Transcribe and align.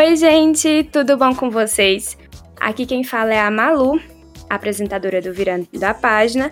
Oi, 0.00 0.16
gente, 0.16 0.88
tudo 0.90 1.14
bom 1.14 1.34
com 1.34 1.50
vocês? 1.50 2.16
Aqui 2.58 2.86
quem 2.86 3.04
fala 3.04 3.34
é 3.34 3.38
a 3.38 3.50
Malu, 3.50 4.00
apresentadora 4.48 5.20
do 5.20 5.30
Virando 5.30 5.68
da 5.74 5.92
Página, 5.92 6.50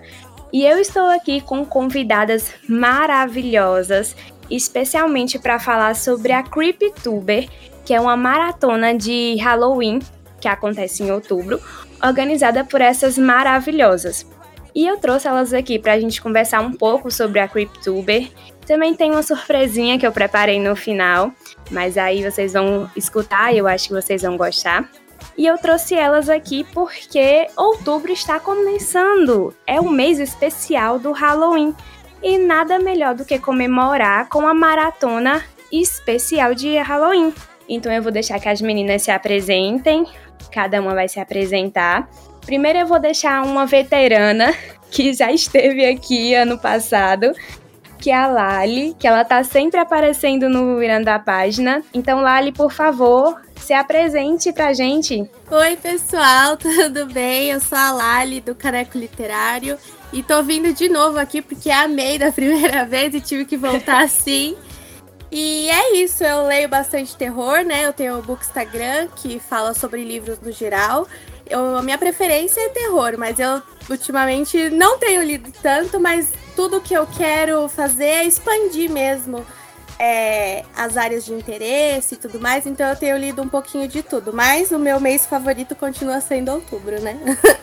e 0.53 0.63
eu 0.63 0.77
estou 0.77 1.07
aqui 1.07 1.41
com 1.41 1.65
convidadas 1.65 2.53
maravilhosas, 2.67 4.15
especialmente 4.51 5.39
para 5.39 5.57
falar 5.57 5.95
sobre 5.95 6.31
a 6.31 6.43
Creeptuber, 6.43 7.49
que 7.83 7.91
é 7.91 7.99
uma 7.99 8.15
maratona 8.15 8.93
de 8.93 9.35
Halloween 9.41 9.97
que 10.39 10.47
acontece 10.47 11.01
em 11.01 11.09
outubro, 11.09 11.59
organizada 12.03 12.63
por 12.63 12.81
essas 12.81 13.17
maravilhosas. 13.17 14.27
E 14.75 14.85
eu 14.85 14.99
trouxe 14.99 15.27
elas 15.27 15.55
aqui 15.55 15.79
para 15.79 15.93
a 15.93 15.99
gente 15.99 16.21
conversar 16.21 16.61
um 16.61 16.71
pouco 16.71 17.09
sobre 17.09 17.39
a 17.39 17.47
Creeptuber. 17.47 18.29
Também 18.69 18.93
tem 18.93 19.11
uma 19.11 19.23
surpresinha 19.23 19.97
que 19.97 20.07
eu 20.07 20.11
preparei 20.11 20.59
no 20.59 20.75
final 20.75 21.33
mas 21.69 21.97
aí 21.97 22.23
vocês 22.23 22.53
vão 22.53 22.89
escutar 22.95 23.53
e 23.53 23.57
eu 23.57 23.67
acho 23.67 23.87
que 23.87 23.93
vocês 23.93 24.21
vão 24.21 24.35
gostar. 24.35 24.89
E 25.37 25.45
eu 25.45 25.57
trouxe 25.57 25.95
elas 25.95 26.29
aqui 26.29 26.65
porque 26.73 27.47
outubro 27.55 28.11
está 28.11 28.39
começando. 28.39 29.53
É 29.65 29.79
o 29.79 29.89
mês 29.89 30.19
especial 30.19 30.99
do 30.99 31.11
Halloween. 31.11 31.73
E 32.21 32.37
nada 32.37 32.79
melhor 32.79 33.15
do 33.15 33.23
que 33.23 33.39
comemorar 33.39 34.27
com 34.27 34.45
a 34.45 34.53
maratona 34.53 35.43
especial 35.71 36.53
de 36.53 36.77
Halloween. 36.77 37.33
Então 37.67 37.91
eu 37.91 38.01
vou 38.01 38.11
deixar 38.11 38.39
que 38.39 38.49
as 38.49 38.61
meninas 38.61 39.03
se 39.03 39.11
apresentem. 39.11 40.05
Cada 40.51 40.81
uma 40.81 40.93
vai 40.93 41.07
se 41.07 41.19
apresentar. 41.19 42.09
Primeiro 42.45 42.79
eu 42.79 42.87
vou 42.87 42.99
deixar 42.99 43.45
uma 43.45 43.65
veterana 43.65 44.53
que 44.91 45.13
já 45.13 45.31
esteve 45.31 45.85
aqui 45.85 46.33
ano 46.33 46.57
passado 46.57 47.31
que 47.99 48.09
é 48.09 48.15
a 48.15 48.27
Lali, 48.27 48.95
que 48.97 49.05
ela 49.05 49.25
tá 49.25 49.43
sempre 49.43 49.79
aparecendo 49.79 50.49
no 50.49 50.79
Virando 50.79 51.05
da 51.05 51.19
Página. 51.19 51.83
Então, 51.93 52.21
Lali, 52.21 52.51
por 52.51 52.71
favor, 52.71 53.39
se 53.57 53.73
apresente 53.73 54.53
pra 54.53 54.73
gente. 54.73 55.29
Oi, 55.51 55.75
pessoal, 55.75 56.55
tudo 56.57 57.05
bem? 57.07 57.51
Eu 57.51 57.59
sou 57.59 57.77
a 57.77 57.91
Lali, 57.91 58.39
do 58.39 58.55
Caneco 58.55 58.97
Literário. 58.97 59.77
E 60.11 60.23
tô 60.23 60.41
vindo 60.41 60.73
de 60.73 60.89
novo 60.89 61.19
aqui 61.19 61.41
porque 61.41 61.69
amei 61.69 62.17
da 62.17 62.31
primeira 62.33 62.85
vez 62.85 63.13
e 63.13 63.21
tive 63.21 63.45
que 63.45 63.57
voltar 63.57 64.03
assim. 64.03 64.55
E 65.31 65.69
é 65.69 65.97
isso, 65.97 66.23
eu 66.23 66.47
leio 66.47 66.67
bastante 66.67 67.15
terror, 67.15 67.63
né? 67.63 67.85
Eu 67.85 67.93
tenho 67.93 68.17
o 68.17 68.21
Bookstagram, 68.21 69.07
que 69.15 69.39
fala 69.39 69.75
sobre 69.75 70.03
livros 70.03 70.39
no 70.39 70.51
geral. 70.51 71.07
Eu, 71.47 71.77
a 71.77 71.83
minha 71.83 71.97
preferência 71.97 72.59
é 72.61 72.69
terror, 72.69 73.15
mas 73.17 73.39
eu 73.39 73.61
ultimamente 73.89 74.69
não 74.69 74.97
tenho 74.97 75.21
lido 75.23 75.51
tanto, 75.61 75.99
mas 75.99 76.31
tudo 76.59 76.81
que 76.81 76.93
eu 76.93 77.07
quero 77.07 77.69
fazer 77.69 78.03
é 78.03 78.25
expandir 78.25 78.91
mesmo 78.91 79.45
é, 79.97 80.65
as 80.75 80.97
áreas 80.97 81.23
de 81.23 81.31
interesse 81.31 82.15
e 82.15 82.17
tudo 82.17 82.37
mais, 82.37 82.65
então 82.65 82.85
eu 82.85 82.97
tenho 82.97 83.17
lido 83.17 83.41
um 83.41 83.47
pouquinho 83.47 83.87
de 83.87 84.03
tudo. 84.03 84.33
Mas 84.33 84.69
o 84.69 84.77
meu 84.77 84.99
mês 84.99 85.25
favorito 85.25 85.73
continua 85.73 86.19
sendo 86.19 86.51
outubro, 86.51 86.99
né? 87.01 87.17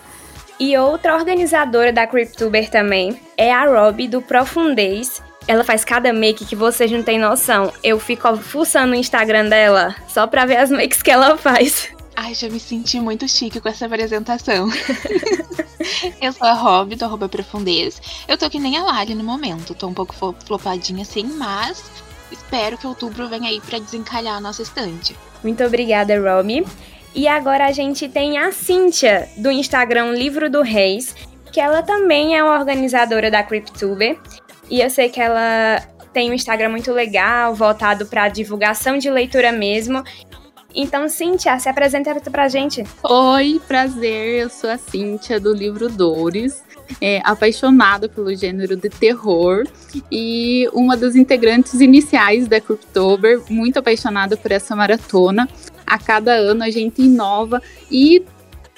e 0.58 0.78
outra 0.78 1.14
organizadora 1.14 1.92
da 1.92 2.06
Cryptuber 2.06 2.70
também 2.70 3.20
é 3.36 3.52
a 3.52 3.66
Rob 3.66 4.08
do 4.08 4.22
Profundez. 4.22 5.22
Ela 5.46 5.62
faz 5.62 5.84
cada 5.84 6.10
make 6.10 6.46
que 6.46 6.56
vocês 6.56 6.90
não 6.90 7.02
têm 7.02 7.18
noção. 7.18 7.74
Eu 7.84 8.00
fico 8.00 8.34
fuçando 8.38 8.92
o 8.92 8.96
Instagram 8.96 9.50
dela 9.50 9.94
só 10.08 10.26
pra 10.26 10.46
ver 10.46 10.56
as 10.56 10.70
makes 10.70 11.02
que 11.02 11.10
ela 11.10 11.36
faz. 11.36 11.94
Ai, 12.16 12.34
já 12.34 12.48
me 12.48 12.58
senti 12.58 12.98
muito 12.98 13.28
chique 13.28 13.60
com 13.60 13.68
essa 13.68 13.84
apresentação. 13.84 14.68
eu 16.20 16.32
sou 16.32 16.46
a 16.46 16.54
Rob, 16.54 16.96
do 16.96 17.04
Arroba 17.04 17.28
Profundez. 17.28 18.00
Eu 18.26 18.38
tô 18.38 18.48
que 18.48 18.58
nem 18.58 18.78
a 18.78 18.82
Lali 18.82 19.14
no 19.14 19.22
momento. 19.22 19.74
Tô 19.74 19.86
um 19.86 19.92
pouco 19.92 20.14
flopadinha 20.46 21.02
assim, 21.02 21.24
mas 21.24 21.84
espero 22.32 22.78
que 22.78 22.86
outubro 22.86 23.28
venha 23.28 23.50
aí 23.50 23.60
pra 23.60 23.78
desencalhar 23.78 24.36
a 24.36 24.40
nossa 24.40 24.62
estante. 24.62 25.14
Muito 25.44 25.62
obrigada, 25.62 26.18
Rob. 26.18 26.66
E 27.14 27.28
agora 27.28 27.66
a 27.66 27.72
gente 27.72 28.08
tem 28.08 28.38
a 28.38 28.50
Cíntia, 28.50 29.28
do 29.36 29.50
Instagram 29.50 30.12
Livro 30.12 30.50
do 30.50 30.62
Reis, 30.62 31.14
que 31.52 31.60
ela 31.60 31.82
também 31.82 32.36
é 32.36 32.42
uma 32.42 32.58
organizadora 32.58 33.30
da 33.30 33.42
Cryptuber. 33.42 34.18
E 34.70 34.80
eu 34.80 34.88
sei 34.88 35.10
que 35.10 35.20
ela 35.20 35.82
tem 36.16 36.30
um 36.30 36.34
Instagram 36.34 36.70
muito 36.70 36.92
legal, 36.92 37.54
voltado 37.54 38.06
para 38.06 38.28
divulgação 38.28 38.96
de 38.96 39.10
leitura 39.10 39.52
mesmo. 39.52 40.02
Então, 40.78 41.08
Cíntia, 41.08 41.58
se 41.58 41.70
apresenta 41.70 42.14
pra 42.30 42.48
gente. 42.48 42.84
Oi, 43.02 43.58
prazer. 43.66 44.42
Eu 44.42 44.50
sou 44.50 44.68
a 44.68 44.76
Cíntia 44.76 45.40
do 45.40 45.54
livro 45.54 45.88
Dores. 45.88 46.62
É, 47.00 47.20
apaixonada 47.24 48.08
pelo 48.08 48.32
gênero 48.36 48.76
de 48.76 48.88
terror 48.88 49.64
e 50.12 50.68
uma 50.72 50.96
das 50.96 51.16
integrantes 51.16 51.80
iniciais 51.80 52.46
da 52.46 52.60
Cryptober, 52.60 53.42
muito 53.50 53.78
apaixonada 53.78 54.36
por 54.36 54.52
essa 54.52 54.76
maratona. 54.76 55.48
A 55.84 55.98
cada 55.98 56.32
ano 56.34 56.62
a 56.62 56.70
gente 56.70 57.02
inova 57.02 57.60
e 57.90 58.22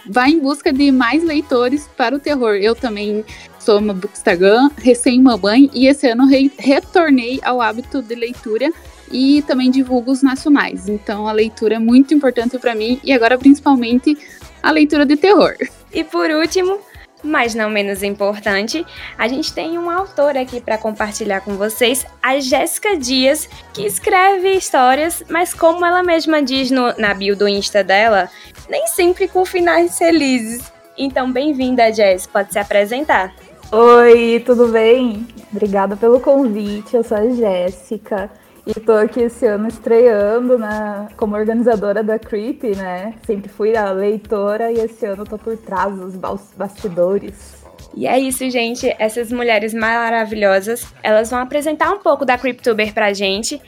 vai 0.09 0.31
em 0.31 0.41
busca 0.41 0.73
de 0.73 0.91
mais 0.91 1.23
leitores 1.23 1.87
para 1.99 2.17
o 2.17 2.19
terror. 2.19 2.55
Eu 2.55 2.75
também 2.75 3.25
sou 3.59 3.79
uma 3.79 3.93
bookstagram, 3.93 4.71
recém-mamãe, 4.79 5.71
e 5.75 5.87
esse 5.87 6.09
ano 6.09 6.27
re 6.27 6.51
retornei 6.57 7.41
ao 7.43 7.61
hábito 7.61 8.01
de 8.01 8.15
leitura 8.15 8.73
e 9.11 9.43
também 9.43 9.71
divulgo 9.71 10.11
os 10.11 10.23
nacionais. 10.23 10.89
Então 10.89 11.27
a 11.29 11.33
leitura 11.33 11.77
é 11.77 11.79
muito 11.79 12.15
importante 12.15 12.59
para 12.59 12.75
mim 12.75 13.01
e 13.03 13.13
agora 13.13 13.39
principalmente 13.39 14.17
a 14.63 14.71
leitura 14.71 15.07
de 15.07 15.17
terror. 15.17 15.55
E 15.93 16.05
por 16.05 16.31
último, 16.31 16.79
mas 17.23 17.55
não 17.55 17.69
menos 17.69 18.03
importante, 18.03 18.85
a 19.17 19.27
gente 19.27 19.53
tem 19.53 19.77
uma 19.77 19.97
autora 19.97 20.41
aqui 20.41 20.61
para 20.61 20.79
compartilhar 20.79 21.41
com 21.41 21.57
vocês, 21.57 22.07
a 22.23 22.39
Jéssica 22.39 22.97
Dias, 22.97 23.49
que 23.73 23.85
escreve 23.85 24.51
histórias, 24.51 25.23
mas 25.29 25.53
como 25.53 25.85
ela 25.85 26.03
mesma 26.03 26.43
diz 26.43 26.71
no, 26.71 26.97
na 26.97 27.15
bio 27.15 27.37
do 27.37 27.49
Insta 27.49 27.83
dela, 27.83 28.31
nem 28.69 28.87
sempre 28.87 29.27
com 29.29 29.45
finais 29.45 29.99
felizes. 29.99 30.73
Então, 30.97 31.31
bem-vinda, 31.31 31.93
Jess, 31.93 32.27
pode 32.27 32.53
se 32.53 32.59
apresentar. 32.59 33.35
Oi, 33.71 34.43
tudo 34.45 34.69
bem? 34.69 35.27
Obrigada 35.53 35.97
pelo 35.97 36.21
convite, 36.21 36.95
eu 36.95 37.05
sou 37.05 37.19
a 37.19 37.29
Jéssica. 37.29 38.31
E 38.69 38.81
tô 38.81 38.93
aqui 38.93 39.21
esse 39.23 39.47
ano 39.47 39.67
estreando 39.67 40.59
né, 40.59 41.09
como 41.17 41.35
organizadora 41.35 42.05
da 42.05 42.19
Creep, 42.19 42.65
né? 42.77 43.15
Sempre 43.25 43.49
fui 43.49 43.75
a 43.75 43.91
leitora 43.93 44.71
e 44.71 44.75
esse 44.75 45.07
ano 45.07 45.25
tô 45.25 45.39
por 45.39 45.57
trás 45.57 45.95
dos 45.97 46.15
bastidores. 46.55 47.65
E 47.97 48.07
é 48.07 48.19
isso, 48.19 48.49
gente. 48.51 48.95
Essas 48.99 49.33
mulheres 49.33 49.73
maravilhosas, 49.73 50.87
elas 51.03 51.31
vão 51.31 51.39
apresentar 51.39 51.91
um 51.91 52.01
pouco 52.01 52.27
da 52.27 52.37
Cryptuber 52.37 52.93
pra 52.93 53.15
gente. 53.15 53.59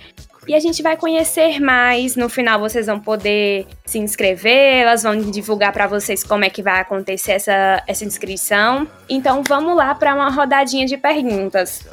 E 0.47 0.55
a 0.55 0.60
gente 0.60 0.83
vai 0.83 0.99
conhecer 0.99 1.60
mais. 1.60 2.15
No 2.15 2.28
final 2.28 2.60
vocês 2.60 2.84
vão 2.84 3.00
poder 3.00 3.66
se 3.87 3.99
inscrever, 3.99 4.83
elas 4.83 5.03
vão 5.03 5.16
divulgar 5.16 5.72
para 5.72 5.87
vocês 5.87 6.22
como 6.22 6.44
é 6.44 6.50
que 6.50 6.62
vai 6.62 6.78
acontecer 6.78 7.33
essa, 7.33 7.83
essa 7.87 8.05
inscrição. 8.05 8.87
Então 9.09 9.43
vamos 9.49 9.75
lá 9.75 9.94
para 9.94 10.15
uma 10.15 10.31
rodadinha 10.31 10.84
de 10.84 10.99
perguntas 10.99 11.89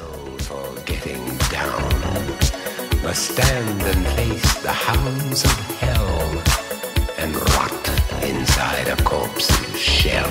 must 3.08 3.30
stand 3.30 3.82
and 3.84 4.06
face 4.18 4.54
the 4.60 4.70
hounds 4.70 5.42
of 5.42 5.80
hell 5.80 6.42
and 7.16 7.34
rot 7.54 7.84
inside 8.22 8.86
a 8.86 9.02
corpse's 9.02 9.80
shell. 9.80 10.28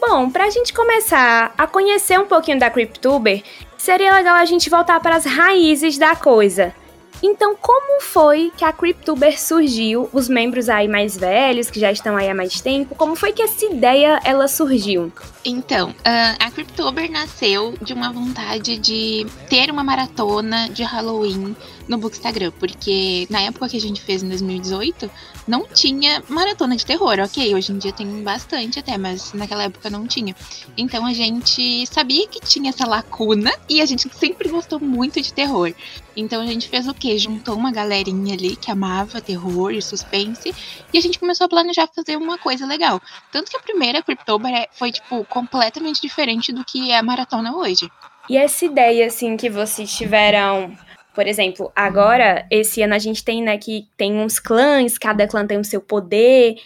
Bom, 0.00 0.30
para 0.30 0.46
a 0.46 0.50
gente 0.50 0.72
começar 0.72 1.54
a 1.56 1.66
conhecer 1.68 2.18
um 2.18 2.26
pouquinho 2.26 2.58
da 2.58 2.68
Cryptuber, 2.70 3.44
seria 3.78 4.16
legal 4.16 4.34
a 4.34 4.44
gente 4.44 4.68
voltar 4.68 4.98
para 4.98 5.14
as 5.14 5.24
raízes 5.24 5.96
da 5.96 6.16
coisa. 6.16 6.74
Então, 7.26 7.56
como 7.58 8.02
foi 8.02 8.52
que 8.54 8.66
a 8.66 8.70
Cryptuber 8.70 9.40
surgiu? 9.40 10.10
Os 10.12 10.28
membros 10.28 10.68
aí 10.68 10.86
mais 10.86 11.16
velhos, 11.16 11.70
que 11.70 11.80
já 11.80 11.90
estão 11.90 12.18
aí 12.18 12.28
há 12.28 12.34
mais 12.34 12.60
tempo, 12.60 12.94
como 12.94 13.16
foi 13.16 13.32
que 13.32 13.40
essa 13.40 13.64
ideia 13.64 14.20
ela 14.22 14.46
surgiu? 14.46 15.10
Então, 15.42 15.94
a 16.04 16.50
Cryptuber 16.50 17.10
nasceu 17.10 17.74
de 17.80 17.94
uma 17.94 18.12
vontade 18.12 18.76
de 18.76 19.26
ter 19.48 19.70
uma 19.70 19.82
maratona 19.82 20.68
de 20.68 20.82
Halloween 20.82 21.56
no 21.88 21.98
Bookstagram, 21.98 22.52
porque 22.58 23.26
na 23.30 23.40
época 23.42 23.68
que 23.68 23.76
a 23.76 23.80
gente 23.80 24.00
fez 24.00 24.22
em 24.22 24.28
2018, 24.28 25.10
não 25.46 25.66
tinha 25.66 26.22
maratona 26.28 26.76
de 26.76 26.86
terror, 26.86 27.18
ok? 27.20 27.54
Hoje 27.54 27.72
em 27.72 27.78
dia 27.78 27.92
tem 27.92 28.22
bastante 28.22 28.78
até, 28.78 28.96
mas 28.96 29.32
naquela 29.32 29.64
época 29.64 29.90
não 29.90 30.06
tinha. 30.06 30.34
Então 30.76 31.04
a 31.04 31.12
gente 31.12 31.86
sabia 31.86 32.26
que 32.26 32.40
tinha 32.40 32.70
essa 32.70 32.86
lacuna 32.86 33.52
e 33.68 33.80
a 33.80 33.86
gente 33.86 34.08
sempre 34.16 34.48
gostou 34.48 34.80
muito 34.80 35.20
de 35.20 35.32
terror. 35.32 35.72
Então 36.16 36.40
a 36.40 36.46
gente 36.46 36.68
fez 36.68 36.86
o 36.88 36.94
quê? 36.94 37.18
Juntou 37.18 37.56
uma 37.56 37.72
galerinha 37.72 38.34
ali 38.34 38.56
que 38.56 38.70
amava 38.70 39.20
terror 39.20 39.72
e 39.72 39.82
suspense 39.82 40.54
e 40.92 40.98
a 40.98 41.00
gente 41.00 41.18
começou 41.18 41.44
a 41.46 41.48
planejar 41.48 41.88
fazer 41.94 42.16
uma 42.16 42.38
coisa 42.38 42.66
legal. 42.66 43.00
Tanto 43.30 43.50
que 43.50 43.56
a 43.56 43.60
primeira 43.60 44.02
Cryptober 44.02 44.52
é, 44.52 44.68
foi, 44.72 44.92
tipo, 44.92 45.24
completamente 45.24 46.00
diferente 46.00 46.52
do 46.52 46.64
que 46.64 46.90
é 46.90 46.98
a 46.98 47.02
maratona 47.02 47.56
hoje. 47.56 47.90
E 48.28 48.36
essa 48.36 48.64
ideia, 48.64 49.06
assim, 49.06 49.36
que 49.36 49.50
vocês 49.50 49.94
tiveram 49.94 50.74
por 51.14 51.26
exemplo, 51.26 51.72
agora, 51.74 52.46
esse 52.50 52.82
ano 52.82 52.94
a 52.94 52.98
gente 52.98 53.24
tem, 53.24 53.42
né, 53.42 53.56
que 53.56 53.88
tem 53.96 54.14
uns 54.14 54.38
clãs, 54.38 54.98
cada 54.98 55.26
clã 55.26 55.46
tem 55.46 55.58
o 55.58 55.64
seu 55.64 55.80
poder. 55.80 56.56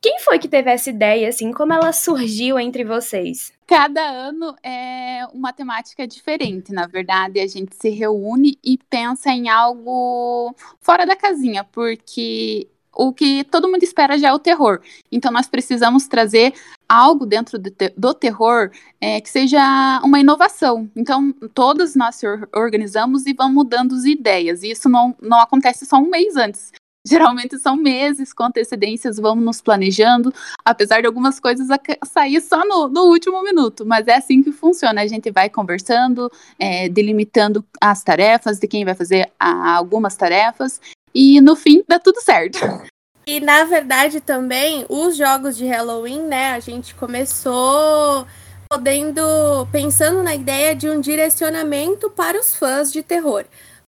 Quem 0.00 0.18
foi 0.18 0.38
que 0.40 0.48
teve 0.48 0.68
essa 0.68 0.90
ideia, 0.90 1.28
assim? 1.28 1.52
Como 1.52 1.72
ela 1.72 1.92
surgiu 1.92 2.58
entre 2.58 2.82
vocês? 2.82 3.52
Cada 3.68 4.02
ano 4.02 4.56
é 4.60 5.24
uma 5.32 5.52
temática 5.52 6.06
diferente, 6.08 6.72
na 6.72 6.88
verdade. 6.88 7.38
A 7.38 7.46
gente 7.46 7.76
se 7.76 7.88
reúne 7.88 8.58
e 8.64 8.76
pensa 8.90 9.30
em 9.30 9.48
algo 9.48 10.52
fora 10.80 11.06
da 11.06 11.14
casinha, 11.14 11.62
porque 11.62 12.68
o 12.94 13.12
que 13.12 13.44
todo 13.44 13.68
mundo 13.68 13.82
espera 13.82 14.18
já 14.18 14.28
é 14.28 14.32
o 14.32 14.38
terror. 14.38 14.80
Então, 15.10 15.32
nós 15.32 15.48
precisamos 15.48 16.06
trazer 16.06 16.54
algo 16.88 17.24
dentro 17.24 17.58
do, 17.58 17.70
te 17.70 17.92
do 17.96 18.12
terror 18.12 18.70
é, 19.00 19.20
que 19.20 19.30
seja 19.30 20.00
uma 20.04 20.20
inovação. 20.20 20.90
Então, 20.94 21.32
todos 21.54 21.94
nós 21.94 22.16
se 22.16 22.26
organizamos 22.54 23.26
e 23.26 23.32
vamos 23.32 23.54
mudando 23.54 23.94
as 23.94 24.04
ideias. 24.04 24.62
E 24.62 24.70
isso 24.70 24.88
não, 24.88 25.16
não 25.20 25.40
acontece 25.40 25.86
só 25.86 25.96
um 25.96 26.10
mês 26.10 26.36
antes. 26.36 26.72
Geralmente 27.04 27.58
são 27.58 27.74
meses 27.74 28.32
com 28.32 28.44
antecedências, 28.44 29.16
vamos 29.16 29.44
nos 29.44 29.60
planejando, 29.60 30.32
apesar 30.64 31.00
de 31.00 31.06
algumas 31.08 31.40
coisas 31.40 31.66
sair 32.04 32.40
só 32.40 32.64
no, 32.64 32.88
no 32.88 33.06
último 33.06 33.42
minuto, 33.42 33.84
mas 33.84 34.06
é 34.06 34.14
assim 34.14 34.40
que 34.40 34.52
funciona. 34.52 35.00
A 35.00 35.06
gente 35.08 35.28
vai 35.30 35.50
conversando, 35.50 36.30
é, 36.58 36.88
delimitando 36.88 37.64
as 37.80 38.04
tarefas 38.04 38.60
de 38.60 38.68
quem 38.68 38.84
vai 38.84 38.94
fazer 38.94 39.32
a, 39.38 39.74
algumas 39.74 40.14
tarefas, 40.14 40.80
e 41.14 41.40
no 41.40 41.56
fim 41.56 41.82
dá 41.88 41.98
tudo 41.98 42.20
certo. 42.20 42.58
E 43.24 43.38
na 43.38 43.62
verdade 43.62 44.20
também, 44.20 44.84
os 44.88 45.16
jogos 45.16 45.56
de 45.56 45.64
Halloween, 45.64 46.22
né, 46.22 46.50
a 46.54 46.58
gente 46.58 46.92
começou 46.92 48.26
podendo 48.68 49.22
pensando 49.70 50.24
na 50.24 50.34
ideia 50.34 50.74
de 50.74 50.90
um 50.90 51.00
direcionamento 51.00 52.10
para 52.10 52.40
os 52.40 52.54
fãs 52.56 52.90
de 52.90 53.00
terror. 53.00 53.44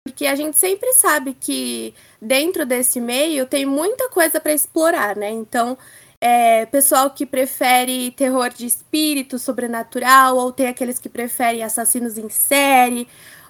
Porque 0.06 0.26
a 0.26 0.36
gente 0.36 0.56
sempre 0.58 0.94
sabe 0.94 1.34
que 1.34 1.94
dentro 2.22 2.66
desse 2.66 3.02
meio 3.02 3.46
tem 3.46 3.66
muita 3.66 4.08
coisa 4.10 4.40
para 4.40 4.54
explorar, 4.54 5.18
né? 5.18 5.30
Então, 5.30 5.78
é, 6.22 6.66
pessoal 6.68 7.10
que 7.10 7.26
prefere 7.26 8.12
terror 8.12 8.50
de 8.50 8.66
espírito 8.66 9.38
sobrenatural, 9.38 10.38
ou 10.38 10.52
tem 10.52 10.68
aqueles 10.68 10.98
que 11.00 11.10
preferem 11.10 11.64
assassinos 11.64 12.18
em 12.18 12.30
série, 12.30 13.08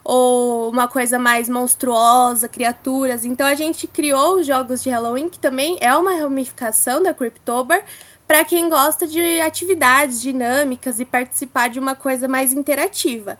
ou 0.09 0.69
uma 0.69 0.87
coisa 0.87 1.19
mais 1.19 1.49
monstruosa, 1.49 2.47
criaturas. 2.47 3.25
Então 3.25 3.45
a 3.45 3.55
gente 3.55 3.85
criou 3.85 4.39
os 4.39 4.47
jogos 4.47 4.81
de 4.81 4.89
Halloween, 4.89 5.27
que 5.27 5.37
também 5.37 5.77
é 5.81 5.93
uma 5.93 6.15
ramificação 6.15 7.03
da 7.03 7.13
Cryptober, 7.13 7.83
para 8.25 8.45
quem 8.45 8.69
gosta 8.69 9.05
de 9.05 9.41
atividades 9.41 10.21
dinâmicas 10.21 11.01
e 11.01 11.05
participar 11.05 11.67
de 11.67 11.77
uma 11.77 11.93
coisa 11.93 12.25
mais 12.25 12.53
interativa 12.53 13.37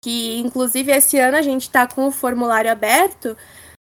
que 0.00 0.38
inclusive 0.38 0.92
esse 0.92 1.18
ano 1.18 1.36
a 1.36 1.42
gente 1.42 1.62
está 1.62 1.84
com 1.86 2.06
o 2.06 2.12
formulário 2.12 2.70
aberto 2.70 3.36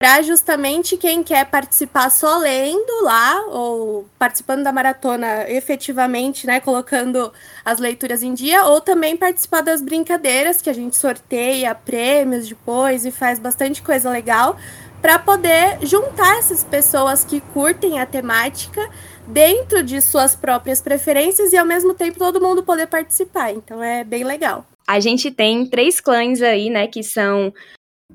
para 0.02 0.20
justamente 0.20 0.96
quem 0.96 1.22
quer 1.22 1.46
participar 1.46 2.10
só 2.10 2.38
lendo 2.38 3.04
lá 3.04 3.40
ou 3.50 4.04
participando 4.18 4.64
da 4.64 4.72
maratona 4.72 5.48
efetivamente, 5.48 6.44
né, 6.44 6.58
colocando 6.58 7.32
as 7.64 7.78
leituras 7.78 8.20
em 8.20 8.34
dia, 8.34 8.64
ou 8.64 8.80
também 8.80 9.16
participar 9.16 9.60
das 9.60 9.80
brincadeiras 9.80 10.60
que 10.60 10.68
a 10.68 10.72
gente 10.72 10.96
sorteia 10.96 11.72
prêmios 11.72 12.48
depois 12.48 13.06
e 13.06 13.12
faz 13.12 13.38
bastante 13.38 13.80
coisa 13.80 14.10
legal 14.10 14.56
para 15.00 15.20
poder 15.20 15.78
juntar 15.82 16.36
essas 16.36 16.64
pessoas 16.64 17.24
que 17.24 17.40
curtem 17.40 18.00
a 18.00 18.04
temática 18.04 18.90
dentro 19.24 19.84
de 19.84 20.00
suas 20.00 20.34
próprias 20.34 20.82
preferências 20.82 21.52
e 21.52 21.56
ao 21.56 21.64
mesmo 21.64 21.94
tempo 21.94 22.18
todo 22.18 22.40
mundo 22.40 22.64
poder 22.64 22.88
participar. 22.88 23.52
Então 23.52 23.80
é 23.80 24.02
bem 24.02 24.24
legal. 24.24 24.66
A 24.84 24.98
gente 24.98 25.30
tem 25.30 25.64
três 25.64 26.00
clãs 26.00 26.42
aí, 26.42 26.70
né, 26.70 26.88
que 26.88 27.04
são 27.04 27.54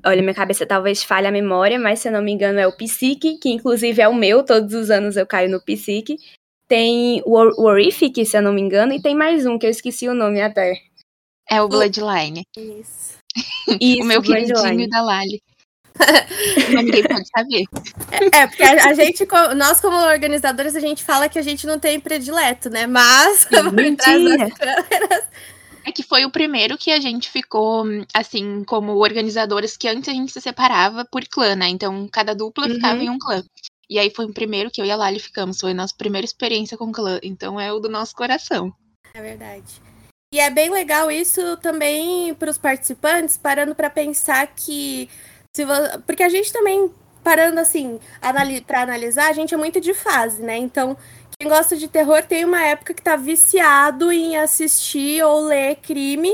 Olha, 0.04 0.22
minha 0.22 0.34
cabeça 0.34 0.66
talvez 0.66 1.02
falhe 1.02 1.26
a 1.26 1.32
memória, 1.32 1.78
mas 1.78 2.00
se 2.00 2.08
eu 2.08 2.12
não 2.12 2.22
me 2.22 2.32
engano 2.32 2.58
é 2.58 2.66
o 2.66 2.76
Psique, 2.76 3.38
que 3.38 3.50
inclusive 3.50 4.00
é 4.00 4.08
o 4.08 4.14
meu, 4.14 4.42
todos 4.42 4.74
os 4.74 4.90
anos 4.90 5.16
eu 5.16 5.26
caio 5.26 5.50
no 5.50 5.60
Psique. 5.60 6.16
Tem 6.68 7.22
o 7.24 7.62
Horrific, 7.62 8.24
se 8.26 8.36
eu 8.36 8.42
não 8.42 8.52
me 8.52 8.60
engano, 8.60 8.92
e 8.92 9.00
tem 9.00 9.14
mais 9.14 9.46
um 9.46 9.58
que 9.58 9.66
eu 9.66 9.70
esqueci 9.70 10.08
o 10.08 10.14
nome 10.14 10.40
até. 10.40 10.74
É 11.50 11.62
o 11.62 11.68
Bloodline. 11.68 12.42
Isso. 12.56 13.16
Isso 13.80 14.02
o 14.02 14.04
meu 14.04 14.20
Bloodline. 14.20 14.52
queridinho 14.52 14.88
da 14.88 15.00
Lali. 15.00 15.42
Ninguém 16.68 17.02
pode 17.02 17.28
saber. 17.36 17.64
É, 18.32 18.46
porque 18.46 18.62
a, 18.62 18.90
a, 18.90 18.94
gente, 18.94 19.26
nós 19.56 19.80
como 19.80 19.96
organizadores, 19.96 20.76
a 20.76 20.80
gente 20.80 21.02
fala 21.02 21.28
que 21.28 21.38
a 21.38 21.42
gente 21.42 21.66
não 21.66 21.78
tem 21.78 21.98
predileto, 21.98 22.70
né? 22.70 22.86
Mas 22.86 23.46
por 23.46 23.96
trás 23.96 24.24
das 24.24 24.52
câmeras 24.54 25.24
é 25.88 25.92
que 25.92 26.02
foi 26.02 26.24
o 26.24 26.30
primeiro 26.30 26.78
que 26.78 26.90
a 26.90 27.00
gente 27.00 27.30
ficou, 27.30 27.84
assim, 28.14 28.62
como 28.64 28.96
organizadores, 28.96 29.76
que 29.76 29.88
antes 29.88 30.08
a 30.08 30.12
gente 30.12 30.32
se 30.32 30.40
separava 30.40 31.04
por 31.04 31.24
clã, 31.26 31.56
né? 31.56 31.68
Então, 31.68 32.08
cada 32.12 32.34
dupla 32.34 32.66
uhum. 32.66 32.74
ficava 32.74 33.02
em 33.02 33.10
um 33.10 33.18
clã. 33.18 33.42
E 33.90 33.98
aí 33.98 34.10
foi 34.10 34.26
o 34.26 34.32
primeiro 34.32 34.70
que 34.70 34.80
eu 34.80 34.84
e 34.84 34.90
a 34.90 34.96
Lali 34.96 35.18
ficamos, 35.18 35.60
foi 35.60 35.70
a 35.70 35.74
nossa 35.74 35.94
primeira 35.96 36.24
experiência 36.24 36.76
com 36.76 36.92
clã. 36.92 37.18
Então 37.22 37.58
é 37.58 37.72
o 37.72 37.80
do 37.80 37.88
nosso 37.88 38.14
coração. 38.14 38.72
É 39.14 39.22
verdade. 39.22 39.80
E 40.32 40.38
é 40.38 40.50
bem 40.50 40.70
legal 40.70 41.10
isso 41.10 41.56
também 41.56 42.34
para 42.34 42.50
os 42.50 42.58
participantes, 42.58 43.38
parando 43.38 43.74
para 43.74 43.88
pensar 43.88 44.46
que. 44.48 45.08
Se 45.56 45.64
vo... 45.64 45.72
Porque 46.06 46.22
a 46.22 46.28
gente 46.28 46.52
também, 46.52 46.92
parando 47.24 47.58
assim, 47.58 47.98
anali... 48.20 48.60
para 48.60 48.82
analisar, 48.82 49.30
a 49.30 49.32
gente 49.32 49.54
é 49.54 49.56
muito 49.56 49.80
de 49.80 49.94
fase, 49.94 50.42
né? 50.42 50.58
Então, 50.58 50.94
quem 51.40 51.48
gosta 51.48 51.76
de 51.76 51.86
terror 51.86 52.24
tem 52.24 52.44
uma 52.44 52.64
época 52.64 52.92
que 52.92 53.00
tá 53.00 53.14
viciado 53.14 54.10
em 54.10 54.36
assistir 54.36 55.22
ou 55.22 55.46
ler 55.46 55.76
crime 55.76 56.32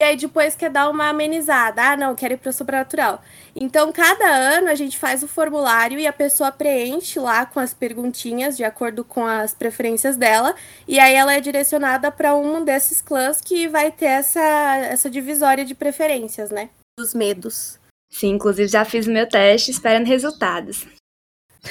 e 0.00 0.04
aí 0.04 0.16
depois 0.16 0.54
quer 0.54 0.70
dar 0.70 0.88
uma 0.90 1.08
amenizada. 1.08 1.82
Ah, 1.82 1.96
não, 1.96 2.14
quero 2.14 2.34
ir 2.34 2.36
para 2.38 2.50
o 2.50 2.52
sobrenatural. 2.52 3.22
Então, 3.54 3.92
cada 3.92 4.26
ano 4.26 4.68
a 4.68 4.74
gente 4.74 4.98
faz 4.98 5.22
o 5.22 5.28
formulário 5.28 5.98
e 5.98 6.06
a 6.06 6.12
pessoa 6.12 6.50
preenche 6.50 7.18
lá 7.18 7.44
com 7.44 7.60
as 7.60 7.74
perguntinhas 7.74 8.56
de 8.56 8.64
acordo 8.64 9.04
com 9.04 9.24
as 9.24 9.54
preferências 9.54 10.16
dela, 10.16 10.54
e 10.86 10.98
aí 10.98 11.14
ela 11.14 11.34
é 11.34 11.40
direcionada 11.40 12.10
para 12.10 12.34
um 12.34 12.62
desses 12.62 13.00
clãs 13.00 13.40
que 13.40 13.68
vai 13.68 13.90
ter 13.90 14.06
essa, 14.06 14.76
essa 14.90 15.08
divisória 15.08 15.64
de 15.64 15.74
preferências, 15.74 16.50
né? 16.50 16.68
Dos 16.98 17.14
medos. 17.14 17.78
Sim, 18.10 18.34
inclusive 18.34 18.68
já 18.68 18.84
fiz 18.84 19.06
o 19.06 19.10
meu 19.10 19.26
teste 19.26 19.70
esperando 19.70 20.06
resultados. 20.06 20.86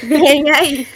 Vem 0.01 0.49
aí. 0.51 0.87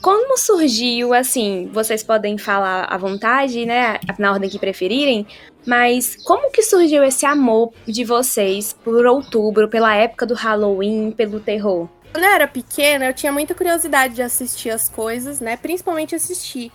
Como 0.00 0.36
surgiu, 0.36 1.14
assim, 1.14 1.70
vocês 1.72 2.02
podem 2.02 2.36
falar 2.36 2.84
à 2.84 2.96
vontade, 2.96 3.64
né, 3.64 3.98
na 4.18 4.32
ordem 4.32 4.50
que 4.50 4.58
preferirem, 4.58 5.26
mas 5.66 6.16
como 6.24 6.50
que 6.50 6.62
surgiu 6.62 7.02
esse 7.02 7.24
amor 7.24 7.72
de 7.86 8.04
vocês 8.04 8.72
por 8.84 9.06
outubro, 9.06 9.68
pela 9.68 9.94
época 9.94 10.26
do 10.26 10.34
Halloween, 10.34 11.10
pelo 11.10 11.40
terror? 11.40 11.88
Quando 12.12 12.24
eu 12.24 12.30
era 12.30 12.46
pequena, 12.46 13.06
eu 13.06 13.14
tinha 13.14 13.32
muita 13.32 13.54
curiosidade 13.54 14.14
de 14.14 14.22
assistir 14.22 14.70
as 14.70 14.88
coisas, 14.88 15.40
né, 15.40 15.56
principalmente 15.56 16.14
assistir. 16.14 16.70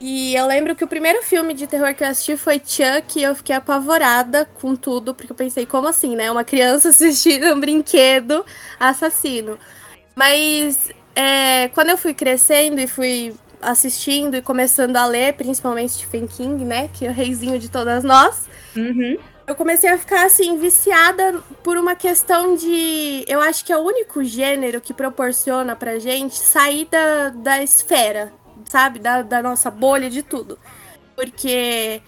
E 0.00 0.34
eu 0.34 0.46
lembro 0.46 0.74
que 0.74 0.82
o 0.82 0.88
primeiro 0.88 1.22
filme 1.22 1.52
de 1.52 1.66
terror 1.66 1.94
que 1.94 2.02
eu 2.02 2.08
assisti 2.08 2.34
foi 2.34 2.58
Chuck 2.58 3.18
e 3.18 3.22
eu 3.22 3.34
fiquei 3.34 3.54
apavorada 3.54 4.46
com 4.46 4.74
tudo, 4.74 5.14
porque 5.14 5.30
eu 5.30 5.36
pensei, 5.36 5.66
como 5.66 5.86
assim, 5.86 6.16
né? 6.16 6.30
Uma 6.30 6.42
criança 6.42 6.88
assistindo 6.90 7.52
um 7.52 7.60
brinquedo 7.60 8.42
assassino. 8.78 9.58
Mas 10.16 10.90
é, 11.20 11.68
quando 11.68 11.90
eu 11.90 11.98
fui 11.98 12.14
crescendo 12.14 12.80
e 12.80 12.86
fui 12.86 13.34
assistindo 13.60 14.36
e 14.36 14.42
começando 14.42 14.96
a 14.96 15.04
ler, 15.04 15.34
principalmente 15.34 15.92
Stephen 15.92 16.26
King, 16.26 16.64
né? 16.64 16.88
Que 16.94 17.06
é 17.06 17.10
o 17.10 17.12
reizinho 17.12 17.58
de 17.58 17.68
todas 17.68 18.02
nós. 18.02 18.48
Uhum. 18.74 19.18
Eu 19.46 19.54
comecei 19.54 19.90
a 19.90 19.98
ficar 19.98 20.24
assim, 20.24 20.56
viciada 20.58 21.42
por 21.62 21.76
uma 21.76 21.94
questão 21.94 22.56
de. 22.56 23.22
Eu 23.28 23.40
acho 23.40 23.64
que 23.64 23.72
é 23.72 23.76
o 23.76 23.82
único 23.82 24.24
gênero 24.24 24.80
que 24.80 24.94
proporciona 24.94 25.76
pra 25.76 25.98
gente 25.98 26.38
sair 26.38 26.86
da, 26.86 27.28
da 27.30 27.62
esfera, 27.62 28.32
sabe? 28.64 28.98
Da, 28.98 29.20
da 29.20 29.42
nossa 29.42 29.70
bolha 29.70 30.08
de 30.08 30.22
tudo. 30.22 30.58
Porque 31.14 32.00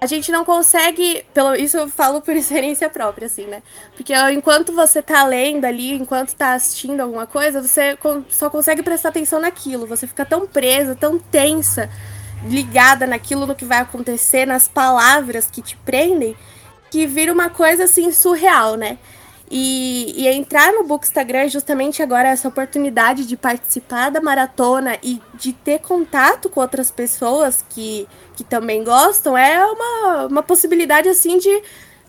a 0.00 0.06
gente 0.06 0.32
não 0.32 0.44
consegue, 0.44 1.24
pelo 1.34 1.54
isso 1.54 1.76
eu 1.76 1.88
falo 1.88 2.22
por 2.22 2.34
experiência 2.34 2.88
própria, 2.88 3.26
assim, 3.26 3.44
né? 3.44 3.62
Porque 3.94 4.14
enquanto 4.32 4.72
você 4.72 5.02
tá 5.02 5.24
lendo 5.24 5.66
ali, 5.66 5.92
enquanto 5.92 6.34
tá 6.34 6.54
assistindo 6.54 7.00
alguma 7.00 7.26
coisa, 7.26 7.60
você 7.62 7.98
só 8.30 8.48
consegue 8.48 8.82
prestar 8.82 9.10
atenção 9.10 9.40
naquilo. 9.40 9.86
Você 9.86 10.06
fica 10.06 10.24
tão 10.24 10.46
presa, 10.46 10.96
tão 10.96 11.18
tensa, 11.18 11.90
ligada 12.46 13.06
naquilo 13.06 13.46
no 13.46 13.54
que 13.54 13.64
vai 13.64 13.78
acontecer, 13.78 14.46
nas 14.46 14.66
palavras 14.66 15.50
que 15.50 15.60
te 15.60 15.76
prendem, 15.76 16.34
que 16.90 17.06
vira 17.06 17.32
uma 17.32 17.50
coisa 17.50 17.84
assim 17.84 18.10
surreal, 18.10 18.76
né? 18.76 18.98
E, 19.52 20.14
e, 20.16 20.28
entrar 20.28 20.72
no 20.72 20.84
Bookstagram 20.84 21.40
é 21.40 21.48
justamente 21.48 22.00
agora 22.00 22.28
essa 22.28 22.46
oportunidade 22.46 23.26
de 23.26 23.36
participar 23.36 24.08
da 24.08 24.20
maratona 24.20 24.96
e 25.02 25.20
de 25.34 25.52
ter 25.52 25.80
contato 25.80 26.48
com 26.48 26.60
outras 26.60 26.88
pessoas 26.92 27.64
que, 27.68 28.06
que 28.36 28.44
também 28.44 28.84
gostam 28.84 29.36
é 29.36 29.66
uma, 29.66 30.26
uma 30.26 30.42
possibilidade 30.42 31.08
assim 31.08 31.36
de 31.36 31.62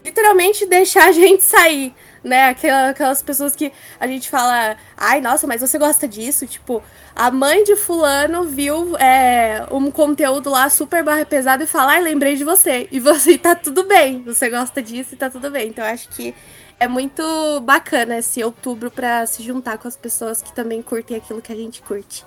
literalmente 0.06 0.68
deixar 0.68 1.10
a 1.10 1.12
gente 1.14 1.44
sair, 1.44 1.96
né? 2.24 2.50
Aquelas 2.50 3.24
pessoas 3.24 3.56
que 3.56 3.72
a 4.00 4.06
gente 4.06 4.30
fala, 4.30 4.78
ai, 4.96 5.20
nossa, 5.20 5.48
mas 5.48 5.62
você 5.62 5.80
gosta 5.80 6.08
disso? 6.08 6.46
Tipo, 6.46 6.84
a 7.16 7.32
mãe 7.32 7.64
de 7.64 7.76
fulano 7.76 8.44
viu 8.44 8.96
é, 8.98 9.66
um 9.72 9.90
conteúdo 9.90 10.52
lá 10.52 10.70
super 10.70 11.04
barra 11.04 11.26
pesado 11.26 11.64
e 11.64 11.68
fala, 11.68 11.94
ai, 11.94 12.02
lembrei 12.02 12.36
de 12.36 12.44
você. 12.44 12.88
E 12.92 13.00
você 13.02 13.36
tá 13.36 13.56
tudo 13.56 13.84
bem, 13.84 14.22
você 14.22 14.48
gosta 14.48 14.80
disso 14.80 15.16
e 15.16 15.18
tá 15.18 15.28
tudo 15.28 15.50
bem. 15.50 15.70
Então 15.70 15.84
acho 15.84 16.08
que 16.10 16.36
é 16.82 16.88
muito 16.88 17.62
bacana 17.62 18.18
esse 18.18 18.44
outubro 18.44 18.90
para 18.90 19.24
se 19.28 19.44
juntar 19.44 19.78
com 19.78 19.88
as 19.88 19.96
pessoas 19.96 20.42
que 20.42 20.52
também 20.52 20.82
curtem 20.82 21.16
aquilo 21.16 21.40
que 21.40 21.54
a 21.54 21.56
gente 21.56 21.80
curte. 21.80 22.26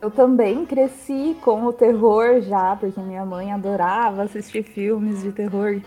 Eu 0.00 0.10
também 0.10 0.66
cresci 0.66 1.36
com 1.40 1.64
o 1.66 1.72
terror 1.72 2.40
já, 2.40 2.74
porque 2.74 3.00
minha 3.00 3.24
mãe 3.24 3.52
adorava 3.52 4.24
assistir 4.24 4.64
filmes 4.64 5.22
de 5.22 5.30
terror. 5.30 5.80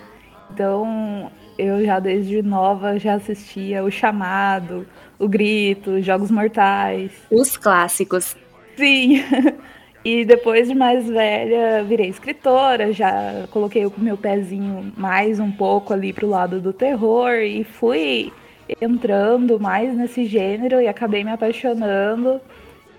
Então, 0.49 1.29
eu 1.57 1.85
já 1.85 1.99
desde 1.99 2.41
nova 2.41 2.97
já 2.97 3.15
assistia 3.15 3.83
O 3.83 3.91
Chamado, 3.91 4.87
O 5.19 5.27
Grito, 5.27 6.01
Jogos 6.01 6.31
Mortais. 6.31 7.11
Os 7.29 7.57
clássicos. 7.57 8.33
Sim. 8.77 9.21
E 10.05 10.23
depois 10.23 10.67
de 10.67 10.75
mais 10.75 11.09
velha, 11.09 11.83
virei 11.83 12.09
escritora, 12.09 12.93
já 12.93 13.47
coloquei 13.49 13.87
o 13.87 13.93
meu 13.97 14.15
pezinho 14.15 14.93
mais 14.95 15.39
um 15.39 15.51
pouco 15.51 15.93
ali 15.93 16.13
pro 16.13 16.29
lado 16.29 16.61
do 16.61 16.71
terror 16.71 17.33
e 17.39 17.63
fui 17.63 18.31
entrando 18.79 19.59
mais 19.59 19.97
nesse 19.97 20.25
gênero 20.27 20.79
e 20.79 20.87
acabei 20.87 21.23
me 21.23 21.31
apaixonando. 21.31 22.39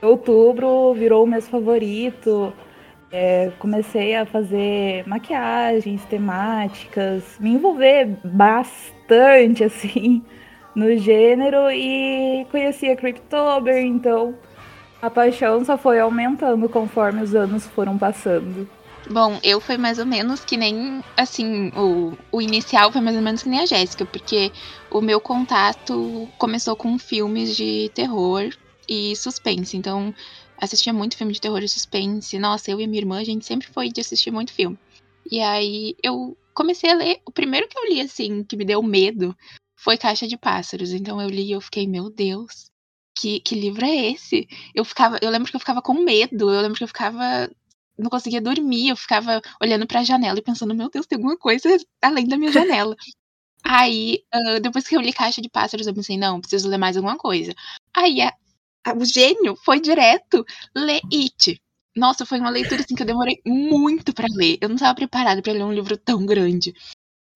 Outubro 0.03 0.93
virou 0.95 1.23
o 1.23 1.29
mês 1.29 1.49
favorito. 1.49 2.53
É, 3.13 3.53
comecei 3.61 4.17
a 4.17 4.27
fazer 4.27 5.07
maquiagens 5.07 6.05
temáticas, 6.07 7.39
me 7.39 7.51
envolver 7.51 8.19
bastante 8.25 9.63
assim 9.65 10.25
no 10.75 10.97
gênero 10.97 11.71
e 11.71 12.45
conheci 12.51 12.91
a 12.91 12.97
Cryptober, 12.97 13.79
então 13.79 14.35
a 15.07 15.11
paixão 15.11 15.65
só 15.65 15.79
foi 15.79 16.01
aumentando 16.01 16.69
conforme 16.69 17.23
os 17.23 17.35
anos 17.35 17.67
foram 17.67 17.97
passando. 17.97 18.69
Bom, 19.09 19.39
eu 19.43 19.61
foi 19.61 19.77
mais 19.77 20.01
ou 20.01 20.07
menos 20.07 20.45
que 20.45 20.57
nem, 20.57 21.03
assim, 21.17 21.69
o, 21.77 22.19
o 22.33 22.43
inicial 22.43 22.91
foi 22.91 23.01
mais 23.01 23.15
ou 23.17 23.23
menos 23.23 23.43
que 23.43 23.49
nem 23.49 23.61
a 23.61 23.67
Jéssica, 23.67 24.05
porque 24.05 24.51
o 24.91 25.01
meu 25.01 25.21
contato 25.21 26.29
começou 26.39 26.75
com 26.75 26.99
filmes 26.99 27.57
de 27.57 27.89
terror 27.95 28.51
e 28.89 29.15
suspense. 29.15 29.77
Então, 29.77 30.13
assistia 30.59 30.93
muito 30.93 31.17
filme 31.17 31.33
de 31.33 31.41
terror 31.41 31.63
e 31.63 31.69
suspense. 31.69 32.37
Nossa, 32.39 32.71
eu 32.71 32.81
e 32.81 32.87
minha 32.87 33.01
irmã, 33.01 33.21
a 33.21 33.25
gente 33.25 33.47
sempre 33.47 33.69
foi 33.69 33.91
de 33.91 34.01
assistir 34.01 34.33
muito 34.33 34.53
filme. 34.53 34.77
E 35.31 35.41
aí 35.41 35.95
eu 36.03 36.37
comecei 36.53 36.91
a 36.91 36.95
ler. 36.95 37.21
O 37.25 37.31
primeiro 37.31 37.69
que 37.69 37.79
eu 37.79 37.89
li, 37.89 38.01
assim, 38.01 38.43
que 38.43 38.57
me 38.57 38.65
deu 38.65 38.83
medo 38.83 39.37
foi 39.77 39.97
Caixa 39.97 40.27
de 40.27 40.37
Pássaros. 40.37 40.93
Então 40.93 41.23
eu 41.23 41.29
li 41.29 41.45
e 41.45 41.53
eu 41.53 41.61
fiquei, 41.61 41.87
meu 41.87 42.11
Deus, 42.11 42.71
que, 43.17 43.41
que 43.41 43.55
livro 43.55 43.85
é 43.85 44.13
esse? 44.13 44.47
Eu 44.75 44.85
ficava, 44.85 45.19
eu 45.23 45.31
lembro 45.31 45.51
que 45.51 45.57
eu 45.57 45.61
ficava 45.61 45.83
com 45.83 45.95
medo, 45.95 46.51
eu 46.53 46.61
lembro 46.61 46.77
que 46.77 46.85
eu 46.85 46.89
ficava 46.89 47.51
não 47.99 48.11
conseguia 48.11 48.41
dormir, 48.41 48.89
eu 48.89 48.97
ficava 48.97 49.41
olhando 49.61 49.87
para 49.87 50.01
a 50.01 50.05
janela 50.05 50.39
e 50.39 50.43
pensando, 50.43 50.75
meu 50.75 50.91
Deus, 50.91 51.07
tem 51.07 51.17
alguma 51.17 51.37
coisa 51.37 51.69
além 52.03 52.27
da 52.29 52.37
minha 52.37 52.53
janela. 52.53 52.95
Aí, 53.65 54.23
uh, 54.35 54.61
depois 54.61 54.87
que 54.87 54.97
eu 54.97 55.01
li 55.01 55.13
Caixa 55.13 55.41
de 55.41 55.49
Pássaros, 55.49 55.87
eu 55.87 55.95
pensei, 55.95 56.17
não, 56.17 56.41
preciso 56.41 56.69
ler 56.69 56.79
mais 56.79 56.97
alguma 56.97 57.17
coisa. 57.17 57.55
Aí, 57.95 58.21
a, 58.21 58.33
a, 58.85 58.93
o 58.95 59.05
gênio 59.05 59.57
foi 59.65 59.81
direto 59.81 60.45
ler 60.75 61.01
It. 61.13 61.61
Nossa, 61.97 62.27
foi 62.27 62.39
uma 62.39 62.51
leitura 62.51 62.83
assim 62.83 62.95
que 62.95 63.03
eu 63.03 63.07
demorei 63.07 63.41
muito 63.47 64.13
para 64.13 64.29
ler. 64.31 64.59
Eu 64.61 64.69
não 64.69 64.77
estava 64.77 64.95
preparada 64.95 65.43
para 65.43 65.53
ler 65.53 65.65
um 65.65 65.73
livro 65.73 65.97
tão 65.97 66.25
grande. 66.27 66.75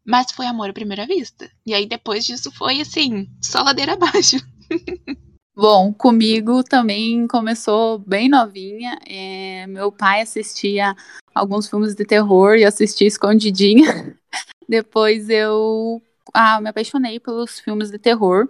Mas 0.05 0.31
foi 0.33 0.47
amor 0.47 0.71
à 0.71 0.73
primeira 0.73 1.07
vista. 1.07 1.51
E 1.67 1.75
aí, 1.75 1.87
depois 1.87 2.25
disso, 2.27 2.53
foi 2.53 2.81
assim, 2.81 3.27
só 3.43 3.63
ladeira 3.63 3.95
abaixo. 3.95 4.37
Bom, 5.55 5.93
comigo 5.93 6.63
também 6.63 7.27
começou 7.27 7.99
bem 7.99 8.29
novinha. 8.29 8.99
É, 9.07 9.67
meu 9.67 9.91
pai 9.91 10.23
assistia 10.23 10.95
alguns 11.35 11.69
filmes 11.69 11.95
de 11.95 12.05
terror 12.05 12.57
e 12.57 12.65
assistia 12.65 13.07
escondidinha. 13.07 14.17
Depois 14.69 15.29
eu 15.29 16.01
ah, 16.33 16.61
me 16.61 16.71
apaixonei 16.71 17.19
pelos 17.19 17.59
filmes 17.59 17.91
de 17.91 17.99
terror 17.99 18.49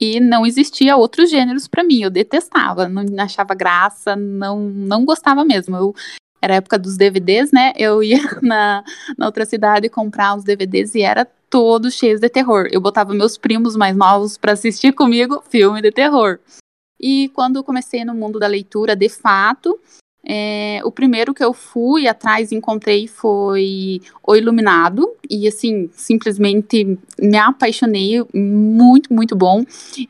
e 0.00 0.18
não 0.18 0.44
existia 0.44 0.96
outros 0.96 1.30
gêneros 1.30 1.68
para 1.68 1.84
mim. 1.84 2.02
Eu 2.02 2.10
detestava, 2.10 2.88
não 2.88 3.04
achava 3.22 3.54
graça, 3.54 4.16
não, 4.16 4.60
não 4.60 5.04
gostava 5.04 5.44
mesmo. 5.44 5.76
Eu, 5.76 5.94
era 6.42 6.54
a 6.54 6.56
época 6.56 6.78
dos 6.78 6.96
DVDs, 6.96 7.52
né? 7.52 7.72
Eu 7.76 8.02
ia 8.02 8.18
na, 8.42 8.82
na 9.16 9.26
outra 9.26 9.44
cidade 9.44 9.88
comprar 9.88 10.34
os 10.34 10.44
DVDs 10.44 10.94
e 10.94 11.02
era 11.02 11.28
todos 11.50 11.94
cheios 11.94 12.20
de 12.20 12.28
terror. 12.28 12.68
Eu 12.70 12.80
botava 12.80 13.12
meus 13.12 13.36
primos 13.36 13.76
mais 13.76 13.96
novos 13.96 14.38
para 14.38 14.52
assistir 14.52 14.92
comigo 14.92 15.42
filme 15.50 15.82
de 15.82 15.90
terror. 15.90 16.38
E 16.98 17.28
quando 17.30 17.64
comecei 17.64 18.04
no 18.04 18.14
mundo 18.14 18.38
da 18.38 18.46
leitura, 18.46 18.94
de 18.94 19.08
fato, 19.08 19.78
é, 20.24 20.80
o 20.84 20.92
primeiro 20.92 21.32
que 21.34 21.42
eu 21.42 21.52
fui 21.52 22.06
atrás 22.06 22.52
encontrei 22.52 23.08
foi 23.08 24.00
O 24.22 24.36
Iluminado, 24.36 25.10
e 25.28 25.48
assim, 25.48 25.90
simplesmente 25.94 26.98
me 27.18 27.38
apaixonei, 27.38 28.24
muito, 28.32 29.12
muito 29.12 29.34
bom. 29.34 29.64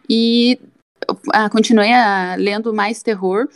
E 0.08 0.58
uh, 1.08 1.50
continuei 1.50 1.90
uh, 1.90 2.36
lendo 2.38 2.74
mais 2.74 3.02
terror, 3.02 3.48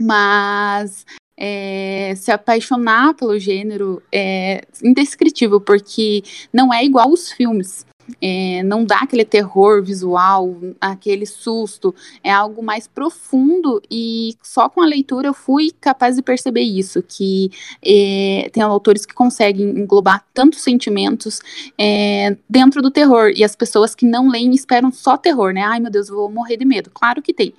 mas 0.00 1.04
é, 1.40 2.12
se 2.16 2.30
apaixonar 2.30 3.14
pelo 3.14 3.38
gênero 3.38 4.02
é 4.12 4.62
indescritível, 4.84 5.58
porque 5.58 6.22
não 6.52 6.72
é 6.72 6.84
igual 6.84 7.10
os 7.10 7.32
filmes. 7.32 7.86
É, 8.20 8.60
não 8.64 8.84
dá 8.84 8.98
aquele 9.02 9.24
terror 9.24 9.84
visual, 9.84 10.56
aquele 10.80 11.24
susto, 11.24 11.94
é 12.24 12.32
algo 12.32 12.60
mais 12.60 12.88
profundo 12.88 13.80
e 13.88 14.34
só 14.42 14.68
com 14.68 14.80
a 14.80 14.86
leitura 14.86 15.28
eu 15.28 15.34
fui 15.34 15.70
capaz 15.80 16.16
de 16.16 16.22
perceber 16.22 16.62
isso, 16.62 17.04
que 17.04 17.52
é, 17.80 18.50
tem 18.52 18.64
autores 18.64 19.06
que 19.06 19.14
conseguem 19.14 19.68
englobar 19.78 20.26
tantos 20.34 20.60
sentimentos 20.60 21.40
é, 21.78 22.36
dentro 22.48 22.82
do 22.82 22.90
terror 22.90 23.30
e 23.34 23.44
as 23.44 23.54
pessoas 23.54 23.94
que 23.94 24.04
não 24.04 24.28
leem 24.28 24.54
esperam 24.54 24.90
só 24.90 25.16
terror, 25.16 25.52
né? 25.52 25.62
Ai 25.62 25.78
meu 25.78 25.90
Deus, 25.90 26.08
vou 26.08 26.28
morrer 26.28 26.56
de 26.56 26.64
medo. 26.64 26.90
Claro 26.92 27.22
que 27.22 27.32
tem, 27.32 27.54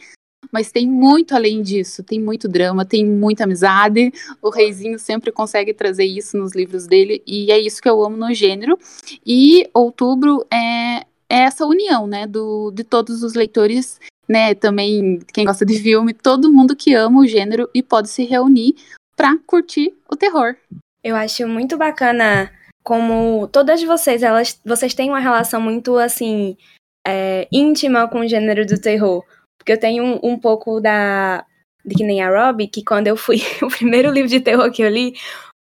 mas 0.51 0.72
tem 0.72 0.88
muito 0.88 1.34
além 1.34 1.62
disso, 1.62 2.03
tem 2.03 2.20
muito 2.20 2.48
drama, 2.48 2.86
tem 2.86 3.05
muita 3.05 3.46
amizade. 3.46 4.12
O 4.41 4.50
Reizinho 4.50 5.00
sempre 5.00 5.31
consegue 5.31 5.74
trazer 5.74 6.05
isso 6.05 6.38
nos 6.38 6.53
livros 6.53 6.86
dele, 6.86 7.24
e 7.25 7.51
é 7.51 7.60
isso 7.60 7.81
que 7.81 7.89
eu 7.89 8.03
amo 8.03 8.17
no 8.17 8.34
gênero. 8.34 8.77
E 9.25 9.70
outubro 9.74 10.46
é, 10.51 11.05
é 11.29 11.43
essa 11.43 11.65
união, 11.65 12.05
né, 12.05 12.27
do, 12.27 12.72
de 12.72 12.84
todos 12.84 13.24
os 13.24 13.34
leitores, 13.34 14.00
né, 14.27 14.53
também 14.53 15.20
quem 15.34 15.46
gosta 15.46 15.65
de 15.65 15.79
filme, 15.79 16.13
todo 16.13 16.51
mundo 16.51 16.75
que 16.75 16.93
ama 16.93 17.22
o 17.22 17.27
gênero 17.27 17.70
e 17.74 17.81
pode 17.81 18.10
se 18.10 18.24
reunir 18.24 18.75
para 19.15 19.38
curtir 19.46 19.93
o 20.10 20.15
terror. 20.15 20.55
Eu 21.03 21.15
acho 21.15 21.48
muito 21.48 21.77
bacana 21.77 22.51
como 22.84 23.48
todas 23.48 23.81
vocês, 23.84 24.24
elas, 24.24 24.60
vocês 24.65 24.93
têm 24.93 25.10
uma 25.10 25.20
relação 25.20 25.62
muito 25.62 25.98
assim 25.98 26.58
é, 27.05 27.48
íntima 27.51 28.08
com 28.08 28.20
o 28.20 28.27
gênero 28.27 28.65
do 28.65 28.79
terror. 28.79 29.24
Porque 29.62 29.74
eu 29.74 29.80
tenho 29.80 30.03
um, 30.03 30.20
um 30.24 30.39
pouco 30.39 30.82
da. 30.82 31.46
De 31.86 31.96
que 31.96 32.03
nem 32.03 32.22
a 32.22 32.30
Robbie, 32.30 32.68
que 32.68 32.84
quando 32.84 33.08
eu 33.08 33.15
fui. 33.15 33.38
O 33.62 33.68
primeiro 33.68 34.12
livro 34.12 34.30
de 34.30 34.39
terror 34.39 34.72
que 34.72 34.82
eu 34.82 34.89
li 34.89 35.13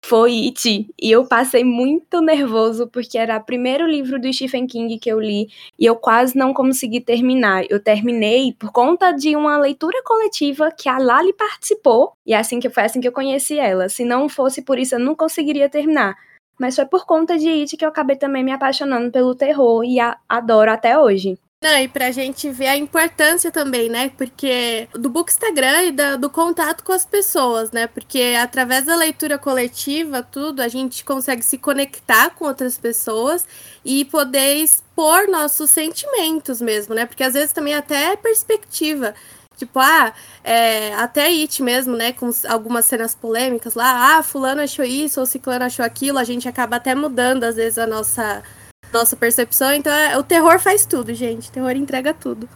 foi 0.04 0.46
It. 0.46 0.90
E 1.02 1.12
eu 1.12 1.26
passei 1.26 1.66
muito 1.66 2.22
nervoso, 2.22 2.88
porque 2.88 3.18
era 3.18 3.38
o 3.38 3.44
primeiro 3.44 3.86
livro 3.86 4.20
do 4.20 4.32
Stephen 4.32 4.66
King 4.68 4.98
que 4.98 5.10
eu 5.10 5.20
li. 5.20 5.50
E 5.78 5.86
eu 5.86 5.98
quase 5.98 6.38
não 6.38 6.54
consegui 6.54 7.02
terminar. 7.02 7.66
Eu 7.70 7.84
terminei 7.84 8.54
por 8.54 8.72
conta 8.72 9.12
de 9.12 9.36
uma 9.36 9.58
leitura 9.58 10.02
coletiva 10.06 10.72
que 10.72 10.88
a 10.88 10.98
Lali 10.98 11.34
participou. 11.34 12.14
E 12.26 12.34
é 12.34 12.38
assim 12.38 12.60
que 12.60 12.70
foi 12.70 12.84
assim 12.84 13.02
que 13.02 13.08
eu 13.08 13.12
conheci 13.12 13.60
ela. 13.60 13.90
Se 13.90 14.06
não 14.06 14.30
fosse 14.30 14.62
por 14.62 14.80
isso, 14.80 14.96
eu 14.96 15.00
não 15.00 15.14
conseguiria 15.14 15.68
terminar. 15.68 16.16
Mas 16.58 16.76
foi 16.76 16.86
por 16.86 17.06
conta 17.06 17.38
de 17.38 17.50
It 17.50 17.76
que 17.76 17.84
eu 17.84 17.90
acabei 17.90 18.16
também 18.16 18.44
me 18.44 18.52
apaixonando 18.54 19.12
pelo 19.12 19.36
terror 19.36 19.84
e 19.84 19.98
adoro 20.28 20.72
até 20.72 20.98
hoje. 20.98 21.38
Não, 21.62 21.78
e 21.78 21.90
pra 21.90 22.10
gente 22.10 22.50
ver 22.50 22.68
a 22.68 22.78
importância 22.78 23.52
também, 23.52 23.90
né? 23.90 24.10
Porque 24.18 24.88
do 24.94 25.10
book 25.10 25.30
Instagram 25.30 25.84
e 25.84 25.92
da, 25.92 26.16
do 26.16 26.30
contato 26.30 26.86
com 26.86 26.94
as 26.94 27.06
pessoas, 27.06 27.70
né? 27.72 27.86
Porque 27.86 28.38
através 28.42 28.86
da 28.86 28.96
leitura 28.96 29.38
coletiva, 29.38 30.24
tudo, 30.24 30.62
a 30.62 30.70
gente 30.70 31.04
consegue 31.04 31.44
se 31.44 31.58
conectar 31.58 32.30
com 32.30 32.46
outras 32.46 32.78
pessoas 32.78 33.46
e 33.84 34.06
poder 34.06 34.56
expor 34.56 35.30
nossos 35.30 35.70
sentimentos 35.70 36.62
mesmo, 36.62 36.96
né? 36.96 37.06
Porque 37.06 37.24
às 37.24 37.34
vezes 37.34 37.52
também 37.52 37.74
até 37.74 38.14
é 38.14 38.16
perspectiva. 38.16 39.14
Tipo, 39.58 39.80
ah, 39.80 40.14
é, 40.42 40.94
até 40.94 41.26
It 41.28 41.62
mesmo, 41.62 41.98
né? 41.98 42.14
Com 42.14 42.30
algumas 42.48 42.86
cenas 42.86 43.14
polêmicas 43.14 43.74
lá, 43.74 44.18
ah, 44.18 44.24
fulano 44.24 44.62
achou 44.62 44.86
isso 44.86 45.20
ou 45.20 45.26
ciclano 45.26 45.66
achou 45.66 45.84
aquilo, 45.84 46.20
a 46.20 46.24
gente 46.24 46.48
acaba 46.48 46.78
até 46.78 46.96
mudando, 46.96 47.44
às 47.44 47.58
vezes, 47.58 47.78
a 47.78 47.86
nossa 47.86 48.42
nossa 48.92 49.16
percepção. 49.16 49.74
Então, 49.74 49.94
é, 49.94 50.18
o 50.18 50.24
terror 50.24 50.60
faz 50.60 50.86
tudo, 50.86 51.14
gente. 51.14 51.50
O 51.50 51.52
terror 51.52 51.72
entrega 51.72 52.14
tudo. 52.14 52.48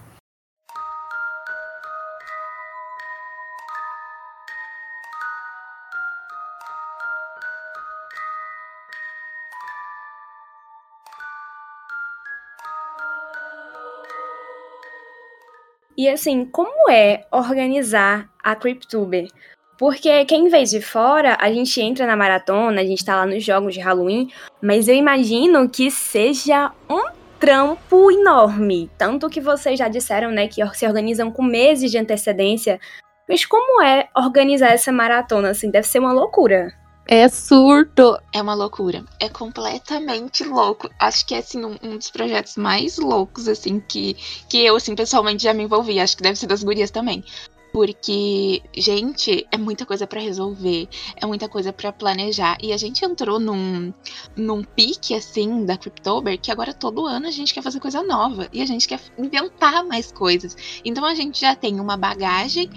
E 15.96 16.10
assim, 16.10 16.44
como 16.44 16.90
é 16.90 17.26
organizar 17.32 18.30
a 18.44 18.56
CryptTuber? 18.56 19.28
Porque 19.78 20.24
quem 20.26 20.50
vê 20.50 20.64
de 20.64 20.82
fora, 20.82 21.38
a 21.40 21.52
gente 21.52 21.82
entra 21.82 22.06
na 22.06 22.16
maratona, 22.16 22.82
a 22.82 22.86
gente 22.86 23.04
tá 23.04 23.16
lá 23.16 23.26
nos 23.26 23.44
jogos 23.44 23.74
de 23.74 23.80
Halloween, 23.80 24.30
mas 24.62 24.88
eu 24.88 24.96
imagino 24.96 25.68
que 25.68 25.90
seja 25.90 26.72
um 26.90 27.04
trampo 27.40 28.10
enorme. 28.10 28.90
Tanto 28.98 29.30
que 29.30 29.42
vocês 29.42 29.78
já 29.78 29.88
disseram, 29.88 30.32
né, 30.32 30.48
que 30.48 30.66
se 30.74 30.88
organizam 30.88 31.32
com 31.32 31.44
meses 31.44 31.92
de 31.92 31.98
antecedência. 31.98 32.80
Mas 33.28 33.46
como 33.46 33.82
é 33.82 34.08
organizar 34.16 34.70
essa 34.70 34.92
maratona, 34.92 35.50
assim? 35.50 35.70
Deve 35.70 35.88
ser 35.88 36.00
uma 36.00 36.14
loucura. 36.14 36.74
É 37.06 37.28
surto. 37.28 38.18
É 38.34 38.42
uma 38.42 38.54
loucura. 38.54 39.04
É 39.20 39.28
completamente 39.28 40.44
louco. 40.46 40.90
Acho 40.98 41.26
que 41.26 41.36
é, 41.36 41.40
assim, 41.40 41.64
um, 41.66 41.78
um, 41.84 41.98
dos 41.98 42.10
projetos 42.10 42.56
mais 42.56 42.98
loucos, 42.98 43.48
assim, 43.48 43.82
que, 43.82 44.16
que 44.48 44.66
eu, 44.66 44.76
assim, 44.76 44.96
pessoalmente 44.96 45.44
já 45.44 45.54
me 45.54 45.64
envolvi. 45.64 46.00
Acho 46.00 46.16
que 46.16 46.24
deve 46.24 46.38
ser 46.38 46.48
das 46.48 46.64
gurias 46.64 46.92
também. 46.92 47.24
Porque, 47.74 48.62
gente, 48.76 49.48
é 49.52 49.58
muita 49.58 49.84
coisa 49.84 50.06
para 50.06 50.22
resolver, 50.22 50.88
é 51.16 51.26
muita 51.26 51.50
coisa 51.50 51.74
para 51.74 51.92
planejar. 51.92 52.56
E 52.62 52.72
a 52.72 52.78
gente 52.78 53.04
entrou 53.04 53.40
num, 53.40 53.92
num 54.36 54.64
pique, 54.64 55.16
assim, 55.16 55.66
da 55.66 55.76
Cryptober, 55.76 56.40
que 56.40 56.52
agora 56.52 56.72
todo 56.72 57.08
ano 57.08 57.28
a 57.28 57.32
gente 57.32 57.52
quer 57.52 57.64
fazer 57.64 57.80
coisa 57.80 58.04
nova. 58.04 58.48
E 58.54 58.62
a 58.62 58.66
gente 58.68 58.88
quer 58.88 59.00
inventar 59.18 59.84
mais 59.84 60.12
coisas. 60.12 60.56
Então 60.86 61.04
a 61.04 61.16
gente 61.16 61.42
já 61.42 61.56
tem 61.56 61.80
uma 61.80 61.98
bagagem 61.98 62.70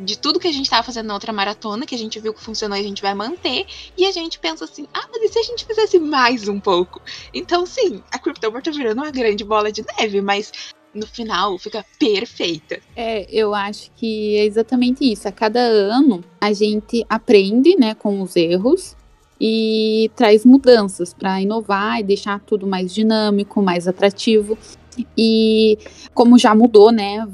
de 0.00 0.18
tudo 0.18 0.38
que 0.38 0.48
a 0.48 0.52
gente 0.52 0.64
estava 0.64 0.82
fazendo 0.82 1.06
na 1.06 1.14
outra 1.14 1.32
maratona, 1.32 1.86
que 1.86 1.94
a 1.94 1.98
gente 1.98 2.20
viu 2.20 2.34
que 2.34 2.42
funcionou 2.42 2.76
e 2.76 2.80
a 2.80 2.84
gente 2.84 3.02
vai 3.02 3.14
manter, 3.14 3.66
e 3.96 4.06
a 4.06 4.12
gente 4.12 4.38
pensa 4.38 4.64
assim, 4.64 4.86
ah, 4.92 5.08
mas 5.10 5.22
e 5.22 5.28
se 5.28 5.38
a 5.38 5.42
gente 5.42 5.64
fizesse 5.64 5.98
mais 5.98 6.48
um 6.48 6.60
pouco? 6.60 7.00
Então, 7.32 7.64
sim, 7.64 8.02
a 8.10 8.18
Cryptober 8.18 8.62
tá 8.62 8.70
virando 8.70 8.98
uma 8.98 9.10
grande 9.10 9.44
bola 9.44 9.72
de 9.72 9.84
neve, 9.98 10.20
mas 10.20 10.52
no 10.94 11.06
final 11.06 11.58
fica 11.58 11.84
perfeita. 11.98 12.80
É, 12.96 13.26
eu 13.30 13.54
acho 13.54 13.90
que 13.96 14.36
é 14.36 14.44
exatamente 14.44 15.10
isso. 15.10 15.28
A 15.28 15.32
cada 15.32 15.60
ano 15.60 16.24
a 16.40 16.52
gente 16.52 17.04
aprende, 17.08 17.76
né, 17.76 17.94
com 17.94 18.20
os 18.20 18.36
erros 18.36 18.96
e 19.40 20.10
traz 20.16 20.44
mudanças 20.44 21.14
para 21.14 21.40
inovar 21.40 22.00
e 22.00 22.02
deixar 22.02 22.40
tudo 22.40 22.66
mais 22.66 22.92
dinâmico, 22.92 23.62
mais 23.62 23.86
atrativo. 23.86 24.58
E 25.16 25.78
como 26.14 26.38
já 26.38 26.54
mudou, 26.54 26.90
né, 26.90 27.26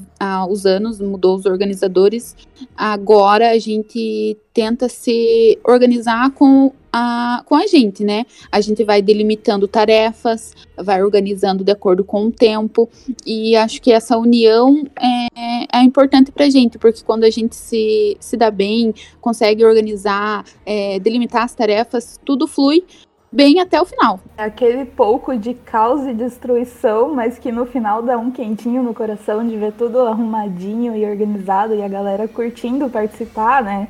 os 0.49 0.67
anos, 0.67 1.01
mudou 1.01 1.37
os 1.37 1.47
organizadores, 1.47 2.37
agora 2.77 3.51
a 3.51 3.59
gente 3.59 4.37
tenta 4.53 4.89
se 4.89 5.59
organizar 5.65 6.31
com 6.33 6.73
a, 6.93 7.43
com 7.45 7.57
a 7.57 7.67
gente, 7.67 8.05
né? 8.05 8.25
A 8.53 8.61
gente 8.61 8.85
vai 8.85 9.03
delimitando 9.03 9.67
tarefas, 9.67 10.55
vai 10.77 11.03
organizando 11.03 11.65
de 11.65 11.73
acordo 11.73 12.05
com 12.05 12.27
o 12.27 12.31
tempo, 12.31 12.89
e 13.27 13.57
acho 13.57 13.83
que 13.83 13.91
essa 13.91 14.17
união 14.17 14.85
é, 14.97 15.79
é 15.79 15.83
importante 15.83 16.31
pra 16.31 16.49
gente, 16.49 16.79
porque 16.79 17.03
quando 17.03 17.25
a 17.25 17.31
gente 17.31 17.57
se, 17.57 18.17
se 18.21 18.37
dá 18.37 18.51
bem, 18.51 18.95
consegue 19.21 19.65
organizar, 19.65 20.45
é, 20.65 21.01
delimitar 21.01 21.43
as 21.43 21.55
tarefas, 21.55 22.19
tudo 22.25 22.47
flui 22.47 22.85
bem 23.35 23.61
até 23.61 23.83
o 23.83 23.85
final. 23.85 24.21
É 24.39 24.45
aquele 24.45 24.85
pouco 24.85 25.37
de 25.37 25.55
caos 25.55 26.07
e 26.07 26.15
destruição, 26.15 27.13
mas 27.13 27.37
que 27.37 27.51
no 27.51 27.67
final 27.67 28.01
dá 28.01 28.17
um 28.17 28.31
quentinho 28.31 28.83
no 28.83 28.95
coração 28.95 29.47
de 29.47 29.57
ver 29.57 29.73
tudo 29.73 30.01
arrumadinho 30.01 30.97
e 30.97 31.05
organizado 31.05 31.75
e 31.75 31.83
a 31.83 31.89
galera 31.89 32.29
curtindo 32.29 32.89
participar, 32.89 33.63
né? 33.63 33.89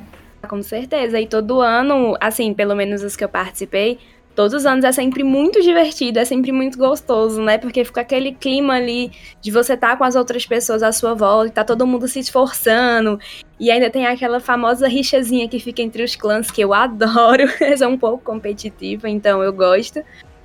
Com 0.49 0.61
certeza. 0.63 1.19
E 1.19 1.27
todo 1.27 1.61
ano, 1.61 2.15
assim, 2.19 2.53
pelo 2.53 2.75
menos 2.75 3.03
os 3.03 3.15
que 3.15 3.23
eu 3.23 3.29
participei, 3.29 3.99
todos 4.35 4.53
os 4.53 4.65
anos 4.65 4.83
é 4.83 4.91
sempre 4.91 5.23
muito 5.23 5.61
divertido, 5.61 6.19
é 6.19 6.25
sempre 6.25 6.51
muito 6.51 6.77
gostoso, 6.77 7.41
né? 7.41 7.57
Porque 7.57 7.85
fica 7.85 8.01
aquele 8.01 8.33
clima 8.33 8.75
ali 8.75 9.11
de 9.41 9.49
você 9.49 9.73
estar 9.73 9.91
tá 9.91 9.97
com 9.97 10.03
as 10.03 10.15
outras 10.15 10.45
pessoas 10.45 10.83
à 10.83 10.91
sua 10.91 11.13
volta, 11.13 11.51
tá 11.51 11.63
todo 11.63 11.87
mundo 11.87 12.07
se 12.07 12.19
esforçando. 12.19 13.17
E 13.57 13.71
ainda 13.71 13.89
tem 13.89 14.05
aquela 14.05 14.39
famosa 14.41 14.87
rixazinha 14.87 15.47
que 15.47 15.59
fica 15.59 15.81
entre 15.81 16.03
os 16.03 16.15
clãs 16.15 16.51
que 16.51 16.61
eu 16.61 16.73
adoro. 16.75 17.43
é 17.59 17.87
um 17.87 17.97
pouco 17.97 18.23
competitiva, 18.23 19.09
então 19.09 19.41
eu 19.41 19.53
gosto. 19.53 20.03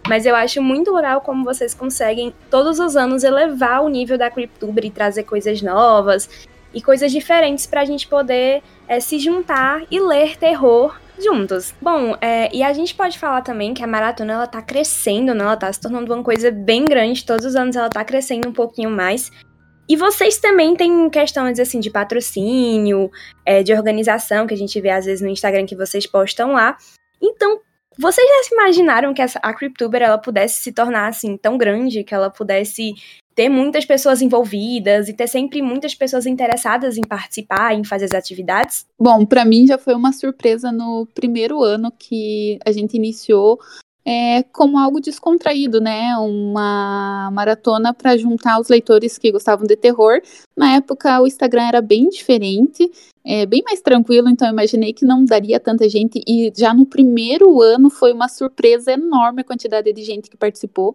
Mas 0.09 0.25
eu 0.25 0.35
acho 0.35 0.63
muito 0.63 0.95
legal 0.95 1.21
como 1.21 1.45
vocês 1.45 1.75
conseguem 1.75 2.33
todos 2.49 2.79
os 2.79 2.97
anos 2.97 3.23
elevar 3.23 3.83
o 3.83 3.89
nível 3.89 4.17
da 4.17 4.31
Cryptuber 4.31 4.85
e 4.85 4.91
trazer 4.91 5.25
coisas 5.25 5.61
novas 5.61 6.49
e 6.73 6.81
coisas 6.81 7.13
diferentes 7.13 7.67
para 7.67 7.83
a 7.83 7.85
gente 7.85 8.07
poder 8.07 8.63
é, 8.89 9.01
se 9.01 9.19
juntar 9.19 9.83
e 9.91 10.01
ler 10.01 10.37
terror 10.37 10.97
juntos. 11.23 11.75
Bom, 11.81 12.17
é, 12.21 12.55
e 12.55 12.63
a 12.63 12.73
gente 12.73 12.95
pode 12.95 13.19
falar 13.19 13.43
também 13.43 13.75
que 13.75 13.83
a 13.83 13.87
maratona 13.87 14.33
ela 14.33 14.47
tá 14.47 14.61
crescendo, 14.63 15.35
né? 15.35 15.43
Ela 15.43 15.57
tá 15.57 15.73
se 15.73 15.81
tornando 15.81 16.13
uma 16.13 16.23
coisa 16.23 16.51
bem 16.51 16.85
grande. 16.85 17.25
Todos 17.25 17.45
os 17.45 17.57
anos 17.57 17.77
ela 17.77 17.89
tá 17.89 18.05
crescendo 18.05 18.49
um 18.49 18.53
pouquinho 18.53 18.91
mais. 18.91 19.31
E 19.89 19.97
vocês 19.97 20.39
também 20.39 20.77
têm 20.77 21.11
questões 21.11 21.59
assim 21.59 21.81
de 21.81 21.91
patrocínio, 21.91 23.11
é, 23.45 23.63
de 23.63 23.73
organização, 23.73 24.47
que 24.47 24.55
a 24.55 24.57
gente 24.57 24.81
vê 24.81 24.91
às 24.91 25.05
vezes 25.05 25.21
no 25.21 25.29
Instagram 25.29 25.67
que 25.67 25.75
vocês 25.75 26.07
postam 26.07 26.53
lá. 26.53 26.77
Então, 27.21 27.61
vocês 27.99 28.27
já 28.27 28.43
se 28.45 28.55
imaginaram 28.55 29.13
que 29.13 29.21
essa, 29.21 29.39
a 29.43 29.53
Cryptuber 29.53 30.01
ela 30.01 30.17
pudesse 30.17 30.63
se 30.63 30.73
tornar 30.73 31.09
assim 31.09 31.37
tão 31.37 31.59
grande, 31.59 32.05
que 32.05 32.15
ela 32.15 32.31
pudesse 32.31 32.95
ter 33.41 33.49
muitas 33.49 33.87
pessoas 33.87 34.21
envolvidas 34.21 35.09
e 35.09 35.15
ter 35.15 35.27
sempre 35.27 35.63
muitas 35.63 35.95
pessoas 35.95 36.27
interessadas 36.27 36.99
em 36.99 37.01
participar, 37.01 37.73
em 37.73 37.83
fazer 37.83 38.05
as 38.05 38.13
atividades? 38.13 38.85
Bom, 38.99 39.25
para 39.25 39.47
mim 39.47 39.67
já 39.67 39.79
foi 39.79 39.95
uma 39.95 40.13
surpresa 40.13 40.71
no 40.71 41.09
primeiro 41.15 41.63
ano 41.63 41.91
que 41.91 42.59
a 42.67 42.71
gente 42.71 42.99
iniciou 42.99 43.59
é, 44.05 44.43
como 44.53 44.79
algo 44.79 45.01
descontraído, 45.01 45.81
né? 45.81 46.15
Uma 46.19 47.31
maratona 47.33 47.95
para 47.95 48.15
juntar 48.15 48.61
os 48.61 48.69
leitores 48.69 49.17
que 49.17 49.33
gostavam 49.33 49.67
de 49.67 49.75
terror. 49.75 50.21
Na 50.55 50.75
época, 50.75 51.23
o 51.23 51.27
Instagram 51.27 51.63
era 51.63 51.81
bem 51.81 52.11
diferente, 52.11 52.91
é, 53.25 53.47
bem 53.47 53.63
mais 53.65 53.81
tranquilo, 53.81 54.29
então 54.29 54.51
imaginei 54.51 54.93
que 54.93 55.07
não 55.07 55.25
daria 55.25 55.59
tanta 55.59 55.89
gente. 55.89 56.23
E 56.29 56.53
já 56.55 56.75
no 56.75 56.85
primeiro 56.85 57.63
ano 57.63 57.89
foi 57.89 58.13
uma 58.13 58.29
surpresa 58.29 58.93
enorme 58.93 59.41
a 59.41 59.45
quantidade 59.45 59.91
de 59.95 60.03
gente 60.05 60.29
que 60.29 60.37
participou 60.37 60.95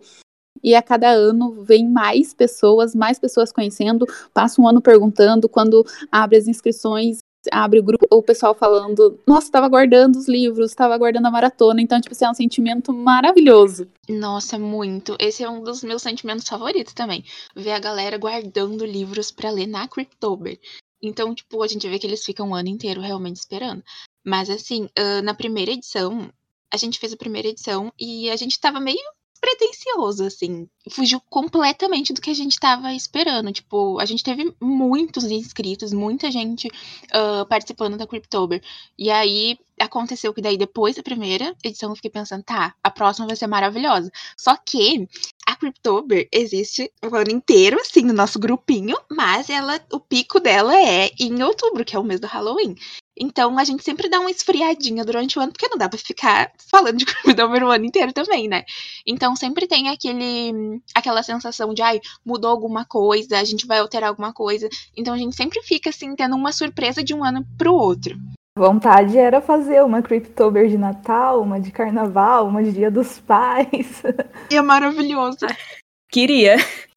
e 0.64 0.76
a 0.76 0.82
cada 0.82 1.10
ano 1.10 1.64
vem 1.64 1.88
mais 1.88 2.34
pessoas, 2.34 2.96
mais 2.96 3.20
pessoas 3.20 3.52
conhecendo, 3.52 4.06
passa 4.34 4.62
um 4.62 4.68
ano 4.68 4.82
perguntando, 4.82 5.48
quando 5.48 5.86
abre 6.12 6.38
as 6.38 6.48
inscrições, 6.48 7.20
abre 7.52 7.80
o 7.80 7.84
grupo, 7.84 8.06
o 8.10 8.24
pessoal 8.24 8.56
falando, 8.56 9.20
nossa, 9.28 9.48
estava 9.48 9.68
guardando 9.68 10.16
os 10.16 10.28
livros, 10.28 10.72
estava 10.72 10.98
guardando 10.98 11.28
a 11.28 11.32
maratona, 11.32 11.82
então, 11.82 12.00
tipo, 12.00 12.14
assim, 12.14 12.26
é 12.26 12.30
um 12.30 12.34
sentimento 12.34 12.94
maravilhoso. 12.94 13.88
Nossa, 14.10 14.58
muito. 14.58 15.16
Esse 15.20 15.44
é 15.44 15.50
um 15.50 15.64
dos 15.64 15.84
meus 15.84 16.02
sentimentos 16.02 16.48
favoritos 16.48 16.94
também. 16.94 17.24
Ver 17.56 17.72
a 17.72 17.80
galera 17.80 18.18
guardando 18.18 18.86
livros 18.86 19.32
para 19.32 19.52
ler 19.52 19.68
na 19.68 19.88
Cryptober. 19.88 20.60
Então, 21.02 21.36
tipo, 21.36 21.62
a 21.62 21.68
gente 21.68 21.88
vê 21.88 22.00
que 22.00 22.08
eles 22.08 22.24
ficam 22.24 22.50
um 22.50 22.56
ano 22.56 22.70
inteiro 22.70 23.02
realmente 23.02 23.38
esperando. 23.38 23.84
Mas, 24.26 24.50
assim, 24.50 24.86
uh, 24.98 25.22
na 25.24 25.34
primeira 25.34 25.72
edição, 25.72 26.32
a 26.74 26.78
gente 26.78 27.00
fez 27.00 27.14
a 27.14 27.18
primeira 27.18 27.48
edição 27.48 27.92
e 28.00 28.30
a 28.30 28.36
gente 28.36 28.60
tava 28.60 28.80
meio 28.80 28.98
pretencioso, 29.46 30.26
assim. 30.26 30.68
Fugiu 30.90 31.22
completamente 31.30 32.12
do 32.12 32.20
que 32.20 32.32
a 32.32 32.34
gente 32.34 32.54
estava 32.54 32.92
esperando. 32.94 33.52
Tipo, 33.52 34.00
a 34.00 34.06
gente 34.06 34.24
teve 34.24 34.52
muitos 34.60 35.26
inscritos, 35.26 35.94
muita 35.94 36.32
gente 36.32 36.68
uh, 36.68 37.46
participando 37.48 37.96
da 37.96 38.08
Cryptober. 38.08 38.62
E 38.98 39.12
aí 39.12 39.58
aconteceu 39.80 40.34
que 40.34 40.42
daí, 40.42 40.58
depois 40.58 40.96
da 40.96 41.04
primeira 41.04 41.56
edição, 41.64 41.92
eu 41.92 41.96
fiquei 41.96 42.10
pensando, 42.10 42.44
tá, 42.44 42.74
a 42.84 42.90
próxima 42.90 43.28
vai 43.28 43.36
ser 43.36 43.46
maravilhosa. 43.46 44.12
Só 44.36 44.56
que 44.56 45.08
a 45.46 45.56
Cryptober 45.56 46.28
existe 46.32 46.92
o 47.04 47.16
ano 47.16 47.30
inteiro, 47.30 47.80
assim, 47.80 48.02
no 48.02 48.14
nosso 48.14 48.40
grupinho, 48.40 48.98
mas 49.12 49.50
ela, 49.50 49.80
o 49.92 50.00
pico 50.00 50.40
dela 50.40 50.76
é 50.76 51.12
em 51.20 51.44
outubro, 51.44 51.86
que 51.86 51.96
é 51.96 52.00
o 52.00 52.04
mês 52.04 52.20
do 52.20 52.28
Halloween. 52.28 52.76
Então 53.18 53.58
a 53.58 53.64
gente 53.64 53.84
sempre 53.84 54.10
dá 54.10 54.20
uma 54.20 54.32
esfriadinha 54.32 55.06
durante 55.06 55.38
o 55.38 55.42
ano, 55.42 55.52
porque 55.52 55.68
não 55.68 55.78
dá 55.78 55.88
pra 55.88 55.98
ficar 55.98 56.52
falando 56.70 56.98
de 56.98 57.06
Cryptober 57.06 57.64
o 57.64 57.72
ano 57.72 57.86
inteiro 57.86 58.12
também, 58.12 58.48
né? 58.48 58.64
Então 59.06 59.36
sempre 59.36 59.68
tem 59.68 59.90
aquele, 59.90 60.82
aquela 60.94 61.24
sensação 61.24 61.74
de, 61.74 61.82
ai, 61.82 62.02
mudou 62.26 62.50
alguma 62.52 62.86
coisa, 62.86 63.40
a 63.40 63.44
gente 63.44 63.66
vai 63.66 63.80
alterar 63.80 64.10
alguma 64.10 64.34
coisa. 64.34 64.68
Então 64.96 65.14
a 65.14 65.18
gente 65.18 65.36
sempre 65.36 65.62
fica, 65.62 65.90
assim, 65.90 66.16
tendo 66.16 66.36
uma 66.36 66.52
surpresa 66.52 67.04
de 67.04 67.14
um 67.14 67.24
ano 67.24 67.46
pro 67.58 67.74
outro. 67.74 68.18
A 68.58 68.62
vontade 68.62 69.18
era 69.18 69.42
fazer 69.42 69.84
uma 69.84 70.02
Cryptober 70.02 70.70
de 70.70 70.78
Natal, 70.78 71.42
uma 71.42 71.60
de 71.60 71.72
Carnaval, 71.72 72.48
uma 72.48 72.64
de 72.64 72.72
Dia 72.72 72.90
dos 72.90 73.20
Pais. 73.20 74.02
E 74.50 74.56
é 74.56 74.62
maravilhoso. 74.62 75.46
Queria. 76.10 76.56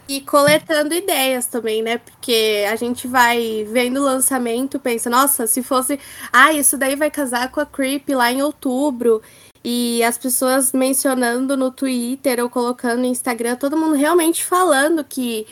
E 0.09 0.23
coletando 0.23 0.95
ideias 0.95 1.45
também, 1.47 1.83
né? 1.83 1.99
Porque 1.99 2.65
a 2.71 2.77
gente 2.77 3.07
vai 3.07 3.67
vendo 3.71 4.01
o 4.01 4.05
lançamento, 4.05 4.81
pensa, 4.81 5.11
nossa, 5.11 5.47
se 5.47 5.63
fosse. 5.63 6.01
Ah, 6.33 6.51
isso 6.53 6.79
daí 6.79 6.97
vai 6.97 7.11
casar 7.11 7.51
com 7.51 7.61
a 7.61 7.67
Creep 7.67 8.09
lá 8.09 8.33
em 8.33 8.41
outubro. 8.43 9.21
E 9.63 10.03
as 10.03 10.17
pessoas 10.17 10.73
mencionando 10.73 11.57
no 11.59 11.71
Twitter 11.71 12.43
ou 12.43 12.49
colocando 12.49 13.01
no 13.01 13.07
Instagram, 13.07 13.57
todo 13.57 13.77
mundo 13.77 13.95
realmente 13.95 14.45
falando 14.45 15.05
que 15.05 15.47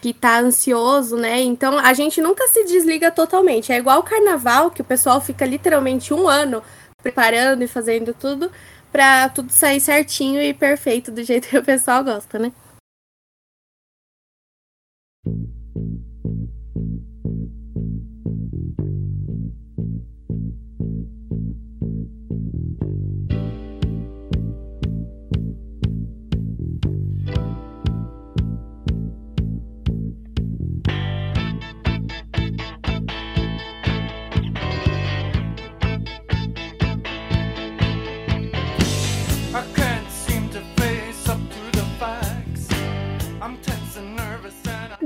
que 0.00 0.14
tá 0.14 0.38
ansioso, 0.38 1.16
né? 1.16 1.40
Então 1.42 1.76
a 1.78 1.92
gente 1.92 2.20
nunca 2.20 2.46
se 2.48 2.64
desliga 2.64 3.10
totalmente. 3.10 3.72
É 3.72 3.78
igual 3.78 4.00
o 4.00 4.04
carnaval, 4.04 4.70
que 4.70 4.80
o 4.80 4.84
pessoal 4.84 5.20
fica 5.20 5.44
literalmente 5.44 6.14
um 6.14 6.28
ano 6.28 6.62
preparando 7.02 7.62
e 7.62 7.68
fazendo 7.68 8.14
tudo 8.14 8.50
para 8.92 9.28
tudo 9.28 9.52
sair 9.52 9.80
certinho 9.80 10.40
e 10.40 10.54
perfeito 10.54 11.10
do 11.10 11.22
jeito 11.22 11.48
que 11.48 11.58
o 11.58 11.64
pessoal 11.64 12.02
gosta, 12.04 12.38
né? 12.38 12.52
Thank 15.24 15.48
you. 15.76 16.00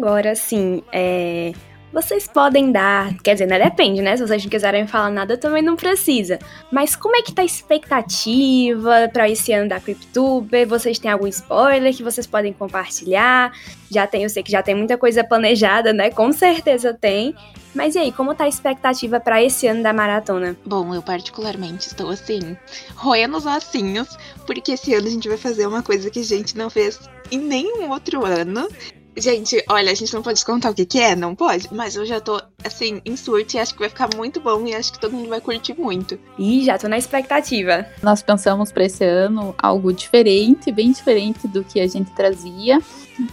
Agora 0.03 0.35
sim, 0.35 0.83
é. 0.93 1.53
Vocês 1.93 2.27
podem 2.27 2.73
dar, 2.73 3.15
quer 3.23 3.35
dizer, 3.35 3.47
né? 3.47 3.57
Depende, 3.57 4.03
né? 4.03 4.17
Se 4.17 4.27
vocês 4.27 4.43
não 4.43 4.51
quiserem 4.51 4.85
falar 4.85 5.11
nada, 5.11 5.37
também 5.37 5.63
não 5.63 5.77
precisa. 5.77 6.41
Mas 6.73 6.97
como 6.97 7.15
é 7.15 7.23
que 7.23 7.33
tá 7.33 7.43
a 7.43 7.45
expectativa 7.45 9.09
para 9.13 9.31
esse 9.31 9.53
ano 9.53 9.69
da 9.69 9.79
CrypTube? 9.79 10.65
Vocês 10.65 10.99
têm 10.99 11.09
algum 11.09 11.29
spoiler 11.29 11.95
que 11.95 12.03
vocês 12.03 12.27
podem 12.27 12.53
compartilhar? 12.53 13.53
Já 13.89 14.05
tem, 14.09 14.25
eu 14.25 14.29
sei 14.31 14.43
que 14.43 14.51
já 14.51 14.61
tem 14.61 14.75
muita 14.75 14.99
coisa 14.99 15.23
planejada, 15.23 15.93
né? 15.93 16.11
Com 16.11 16.33
certeza 16.33 16.93
tem. 16.93 17.33
Mas 17.73 17.95
e 17.95 17.99
aí, 17.99 18.11
como 18.11 18.35
tá 18.35 18.45
a 18.45 18.49
expectativa 18.49 19.21
para 19.21 19.41
esse 19.41 19.69
ano 19.69 19.85
da 19.85 19.93
maratona? 19.93 20.57
Bom, 20.67 20.93
eu 20.93 21.03
particularmente 21.03 21.87
estou 21.87 22.11
assim, 22.11 22.57
roendo 22.97 23.37
os 23.37 23.47
ossinhos, 23.47 24.19
porque 24.47 24.73
esse 24.73 24.95
ano 24.95 25.07
a 25.07 25.11
gente 25.11 25.29
vai 25.29 25.39
fazer 25.39 25.65
uma 25.67 25.83
coisa 25.83 26.11
que 26.11 26.19
a 26.19 26.25
gente 26.25 26.59
não 26.59 26.69
fez 26.69 26.99
em 27.31 27.39
nenhum 27.39 27.91
outro 27.91 28.25
ano. 28.25 28.67
Gente, 29.17 29.63
olha, 29.69 29.93
a 29.93 29.95
gente 29.95 30.13
não 30.15 30.23
pode 30.23 30.45
contar 30.45 30.71
o 30.71 30.75
que, 30.75 30.87
que 30.87 30.99
é, 30.99 31.15
não 31.15 31.35
pode, 31.35 31.69
mas 31.73 31.97
eu 31.97 32.07
já 32.07 32.21
tô, 32.21 32.41
assim, 32.65 33.01
em 33.05 33.17
surto 33.17 33.57
e 33.57 33.59
acho 33.59 33.75
que 33.75 33.81
vai 33.81 33.89
ficar 33.89 34.09
muito 34.17 34.41
bom 34.41 34.67
e 34.67 34.75
acho 34.75 34.93
que 34.93 34.99
todo 34.99 35.15
mundo 35.15 35.29
vai 35.29 35.41
curtir 35.41 35.75
muito. 35.79 36.19
Ih, 36.39 36.65
já 36.65 36.79
tô 36.79 36.89
na 36.89 36.97
expectativa. 36.97 37.87
Nós 38.03 38.23
pensamos 38.23 38.73
para 38.73 38.85
esse 38.85 39.05
ano 39.05 39.55
algo 39.59 39.93
diferente, 39.93 40.73
bem 40.73 40.93
diferente 40.93 41.47
do 41.47 41.63
que 41.63 41.79
a 41.79 41.87
gente 41.87 42.11
trazia, 42.13 42.81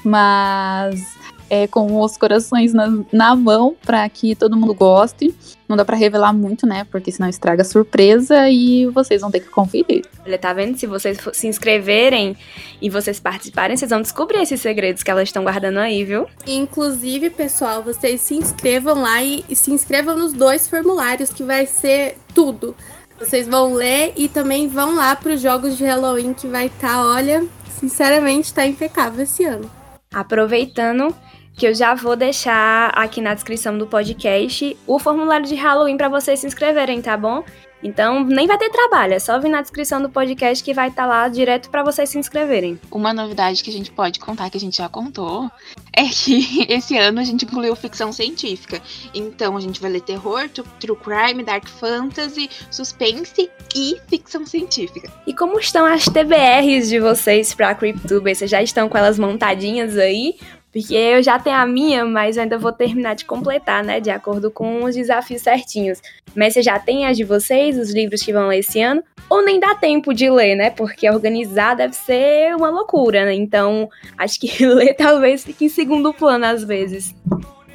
mas 0.03 1.18
é, 1.49 1.67
com 1.67 1.99
os 1.99 2.17
corações 2.17 2.73
na, 2.73 2.87
na 3.11 3.35
mão 3.35 3.75
para 3.85 4.07
que 4.09 4.35
todo 4.35 4.55
mundo 4.55 4.73
goste. 4.73 5.33
Não 5.67 5.77
dá 5.77 5.85
para 5.85 5.95
revelar 5.95 6.33
muito, 6.33 6.65
né? 6.65 6.83
Porque 6.85 7.11
senão 7.11 7.29
estraga 7.29 7.61
a 7.61 7.65
surpresa 7.65 8.49
e 8.49 8.87
vocês 8.87 9.21
vão 9.21 9.29
ter 9.29 9.39
que 9.39 9.49
conferir. 9.49 10.03
Olha, 10.25 10.37
tá 10.37 10.51
vendo? 10.51 10.77
Se 10.77 10.87
vocês 10.87 11.17
se 11.33 11.47
inscreverem 11.47 12.35
e 12.81 12.89
vocês 12.89 13.19
participarem, 13.19 13.77
vocês 13.77 13.91
vão 13.91 14.01
descobrir 14.01 14.41
esses 14.41 14.61
segredos 14.61 15.03
que 15.03 15.11
elas 15.11 15.29
estão 15.29 15.43
guardando 15.43 15.77
aí, 15.77 16.03
viu? 16.03 16.25
Inclusive, 16.47 17.29
pessoal, 17.29 17.83
vocês 17.83 18.21
se 18.21 18.35
inscrevam 18.35 19.01
lá 19.01 19.21
e, 19.23 19.43
e 19.47 19.55
se 19.55 19.71
inscrevam 19.71 20.17
nos 20.17 20.33
dois 20.33 20.67
formulários 20.67 21.31
que 21.31 21.43
vai 21.43 21.65
ser 21.65 22.17
tudo. 22.33 22.75
Vocês 23.19 23.47
vão 23.47 23.73
ler 23.73 24.13
e 24.15 24.29
também 24.29 24.67
vão 24.67 24.95
lá 24.95 25.15
para 25.15 25.33
os 25.33 25.41
jogos 25.41 25.77
de 25.77 25.83
Halloween 25.83 26.33
que 26.33 26.47
vai 26.47 26.67
estar, 26.67 27.05
olha, 27.05 27.45
sinceramente, 27.79 28.53
tá 28.53 28.65
impecável 28.65 29.23
esse 29.23 29.43
ano. 29.43 29.69
Aproveitando 30.11 31.13
que 31.59 31.67
eu 31.67 31.75
já 31.75 31.93
vou 31.93 32.15
deixar 32.15 32.89
aqui 32.95 33.19
na 33.19 33.33
descrição 33.33 33.77
do 33.77 33.85
podcast 33.85 34.77
o 34.87 34.97
formulário 34.97 35.45
de 35.45 35.55
Halloween 35.55 35.97
para 35.97 36.07
vocês 36.07 36.39
se 36.39 36.47
inscreverem, 36.47 37.01
tá 37.01 37.17
bom? 37.17 37.43
Então 37.83 38.23
nem 38.23 38.47
vai 38.47 38.57
ter 38.57 38.69
trabalho, 38.69 39.13
é 39.13 39.19
só 39.19 39.39
vir 39.39 39.49
na 39.49 39.61
descrição 39.61 40.01
do 40.01 40.09
podcast 40.09 40.63
que 40.63 40.73
vai 40.73 40.87
estar 40.89 41.05
lá 41.05 41.27
direto 41.27 41.69
para 41.69 41.83
vocês 41.83 42.09
se 42.09 42.17
inscreverem. 42.17 42.79
Uma 42.91 43.13
novidade 43.13 43.61
que 43.63 43.69
a 43.69 43.73
gente 43.73 43.91
pode 43.91 44.19
contar, 44.19 44.49
que 44.49 44.57
a 44.57 44.59
gente 44.59 44.77
já 44.77 44.87
contou, 44.89 45.49
é 45.93 46.03
que 46.03 46.65
esse 46.71 46.97
ano 46.97 47.19
a 47.19 47.23
gente 47.23 47.43
incluiu 47.45 47.75
ficção 47.75 48.11
científica. 48.11 48.81
Então 49.13 49.55
a 49.55 49.61
gente 49.61 49.81
vai 49.81 49.91
ler 49.91 50.01
terror, 50.01 50.47
tru- 50.49 50.65
true 50.79 50.97
crime, 50.97 51.43
dark 51.43 51.67
fantasy, 51.67 52.49
suspense 52.71 53.49
e 53.75 53.97
ficção 54.09 54.45
científica. 54.45 55.09
E 55.27 55.33
como 55.33 55.57
estão 55.59 55.85
as 55.85 56.05
TBRs 56.05 56.89
de 56.89 56.99
vocês 56.99 57.53
pra 57.53 57.75
CrypTube? 57.75 58.33
Vocês 58.35 58.49
já 58.51 58.61
estão 58.61 58.89
com 58.89 58.97
elas 58.97 59.17
montadinhas 59.19 59.97
aí? 59.97 60.37
Porque 60.71 60.93
eu 60.93 61.23
já 61.23 61.39
tenho 61.39 61.55
a 61.55 61.65
minha, 61.65 62.05
mas 62.05 62.37
ainda 62.37 62.57
vou 62.57 62.71
terminar 62.71 63.15
de 63.15 63.25
completar, 63.25 63.83
né? 63.83 63.99
De 63.99 64.11
acordo 64.11 64.51
com 64.51 64.83
os 64.83 64.95
desafios 64.95 65.41
certinhos. 65.41 65.99
Mas 66.35 66.53
você 66.53 66.61
já 66.61 66.77
tem 66.77 67.07
as 67.07 67.17
de 67.17 67.23
vocês, 67.23 67.77
os 67.77 67.91
livros 67.91 68.21
que 68.21 68.31
vão 68.31 68.47
ler 68.47 68.59
esse 68.59 68.79
ano? 68.81 69.03
Ou 69.29 69.43
nem 69.43 69.59
dá 69.59 69.73
tempo 69.73 70.13
de 70.13 70.29
ler, 70.29 70.55
né? 70.55 70.69
Porque 70.69 71.09
organizar 71.09 71.75
deve 71.75 71.95
ser 71.95 72.55
uma 72.55 72.69
loucura, 72.69 73.25
né? 73.25 73.33
Então, 73.33 73.89
acho 74.17 74.39
que 74.39 74.49
ler 74.65 74.93
talvez 74.93 75.43
fique 75.43 75.65
em 75.65 75.69
segundo 75.69 76.13
plano 76.13 76.45
às 76.45 76.63
vezes. 76.63 77.15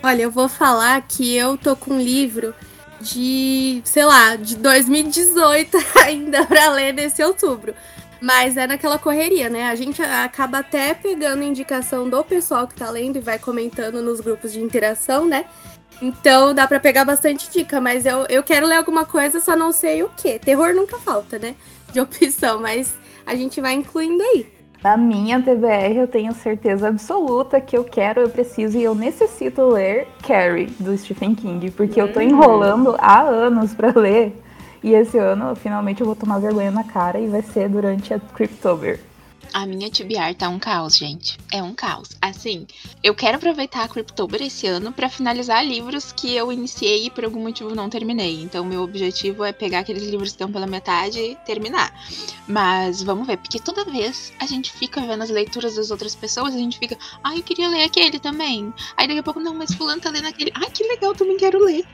Olha, 0.03 0.23
eu 0.23 0.31
vou 0.31 0.49
falar 0.49 1.01
que 1.03 1.35
eu 1.37 1.57
tô 1.57 1.75
com 1.75 1.95
um 1.95 2.01
livro 2.01 2.55
de, 3.01 3.81
sei 3.85 4.05
lá, 4.05 4.37
de 4.37 4.57
2018 4.57 5.77
ainda 6.05 6.45
pra 6.47 6.71
ler 6.71 6.93
nesse 6.93 7.23
outubro. 7.23 7.75
Mas 8.25 8.57
é 8.57 8.67
naquela 8.67 8.99
correria, 8.99 9.51
né? 9.51 9.69
A 9.69 9.75
gente 9.75 10.01
acaba 10.01 10.61
até 10.61 10.95
pegando 10.95 11.43
indicação 11.43 12.09
do 12.09 12.25
pessoal 12.25 12.67
que 12.67 12.75
tá 12.75 12.89
lendo 12.89 13.17
e 13.17 13.21
vai 13.21 13.39
comentando 13.39 14.01
nos 14.01 14.19
grupos 14.19 14.51
de 14.51 14.63
interação, 14.63 15.27
né? 15.27 15.45
Então 16.01 16.55
dá 16.55 16.67
pra 16.67 16.81
pegar 16.81 17.05
bastante 17.05 17.51
dica, 17.51 17.83
mas 17.83 18.07
eu, 18.07 18.25
eu 18.31 18.43
quero 18.43 18.67
ler 18.67 18.77
alguma 18.77 19.05
coisa, 19.05 19.41
só 19.41 19.55
não 19.55 19.73
sei 19.73 20.03
o 20.03 20.09
que. 20.17 20.39
Terror 20.39 20.75
nunca 20.75 20.97
falta, 20.97 21.39
né? 21.39 21.55
De 21.93 22.01
opção, 22.01 22.63
mas 22.63 22.97
a 23.27 23.35
gente 23.35 23.61
vai 23.61 23.75
incluindo 23.75 24.23
aí. 24.23 24.47
Na 24.83 24.97
minha 24.97 25.43
TBR, 25.43 25.95
eu 25.99 26.09
tenho 26.09 26.33
certeza 26.33 26.89
absoluta 26.89 27.61
que 27.61 27.77
eu 27.77 27.85
quero, 27.85 28.23
eu 28.23 28.31
preciso 28.31 28.79
e 28.79 28.85
eu 28.85 28.95
necessito 28.95 29.67
ler 29.67 30.09
Carrie, 30.27 30.75
do 30.81 30.97
Stephen 30.97 31.35
King, 31.35 31.71
porque 31.73 32.01
eu 32.01 32.11
tô 32.11 32.23
enrolando 32.23 32.97
há 32.99 33.21
anos 33.21 33.75
pra 33.75 33.93
ler. 33.95 34.44
E 34.85 34.93
esse 34.93 35.17
ano, 35.17 35.57
finalmente, 35.57 36.03
eu 36.03 36.07
vou 36.07 36.15
tomar 36.15 36.39
vergonha 36.39 36.71
na 36.71 36.85
cara 36.85 37.19
e 37.19 37.27
vai 37.27 37.41
ser 37.41 37.71
durante 37.71 38.13
a 38.13 38.21
Cryptober. 38.21 39.01
A 39.51 39.65
minha 39.65 39.91
TBR 39.91 40.35
tá 40.37 40.51
um 40.51 40.59
caos, 40.59 40.95
gente. 40.99 41.39
É 41.51 41.63
um 41.63 41.73
caos. 41.73 42.11
Assim, 42.21 42.67
eu 43.03 43.15
quero 43.15 43.39
aproveitar 43.39 43.85
a 43.85 43.89
Cryptober 43.89 44.43
esse 44.43 44.67
ano 44.67 44.93
pra 44.93 45.09
finalizar 45.09 45.65
livros 45.65 46.13
que 46.13 46.37
eu 46.37 46.53
iniciei 46.53 47.07
e 47.07 47.11
por 47.11 47.25
algum 47.25 47.41
motivo 47.41 47.75
não 47.75 47.89
terminei. 47.89 48.43
Então, 48.43 48.63
meu 48.63 48.83
objetivo 48.83 49.43
é 49.43 49.55
pegar 49.55 49.79
aqueles 49.79 50.03
livros 50.03 50.29
que 50.31 50.35
estão 50.35 50.53
pela 50.53 50.67
metade 50.67 51.19
e 51.19 51.35
terminar. 51.47 51.91
Mas 52.47 53.03
vamos 53.03 53.27
ver, 53.27 53.39
porque 53.39 53.59
toda 53.59 53.87
vez 53.87 54.35
a 54.39 54.45
gente 54.45 54.71
fica 54.71 55.01
vendo 55.01 55.23
as 55.23 55.31
leituras 55.31 55.77
das 55.77 55.91
outras 55.91 56.15
pessoas, 56.15 56.55
a 56.55 56.59
gente 56.59 56.79
fica, 56.79 56.99
ai, 57.23 57.39
eu 57.39 57.43
queria 57.43 57.69
ler 57.69 57.85
aquele 57.85 58.19
também. 58.19 58.71
Aí 58.99 59.09
daqui 59.09 59.21
a 59.21 59.23
pouco, 59.23 59.41
não, 59.41 59.55
mas 59.55 59.73
fulano 59.73 60.03
tá 60.03 60.11
lendo 60.11 60.29
aquele. 60.29 60.53
Ai, 60.55 60.69
que 60.69 60.85
legal, 60.85 61.15
também 61.15 61.39
quero 61.39 61.65
ler. 61.65 61.87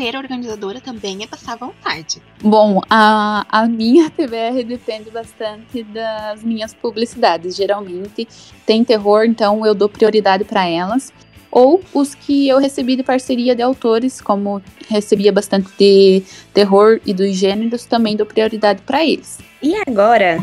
Ser 0.00 0.16
organizadora 0.16 0.80
também 0.80 1.22
é 1.22 1.26
passar 1.26 1.58
vontade. 1.58 2.22
Bom, 2.42 2.80
a, 2.88 3.44
a 3.50 3.68
minha 3.68 4.08
TBR 4.08 4.64
depende 4.66 5.10
bastante 5.10 5.82
das 5.82 6.42
minhas 6.42 6.72
publicidades. 6.72 7.54
Geralmente 7.54 8.26
tem 8.64 8.82
terror, 8.82 9.26
então 9.26 9.66
eu 9.66 9.74
dou 9.74 9.90
prioridade 9.90 10.42
para 10.44 10.66
elas. 10.66 11.12
Ou 11.50 11.82
os 11.92 12.14
que 12.14 12.48
eu 12.48 12.56
recebi 12.56 12.96
de 12.96 13.02
parceria 13.02 13.54
de 13.54 13.60
autores, 13.60 14.22
como 14.22 14.62
recebia 14.88 15.30
bastante 15.30 15.68
de 15.78 16.22
terror 16.54 16.98
e 17.04 17.12
dos 17.12 17.36
gêneros, 17.36 17.84
também 17.84 18.16
dou 18.16 18.24
prioridade 18.24 18.80
para 18.80 19.04
eles. 19.04 19.38
E 19.62 19.74
agora, 19.86 20.38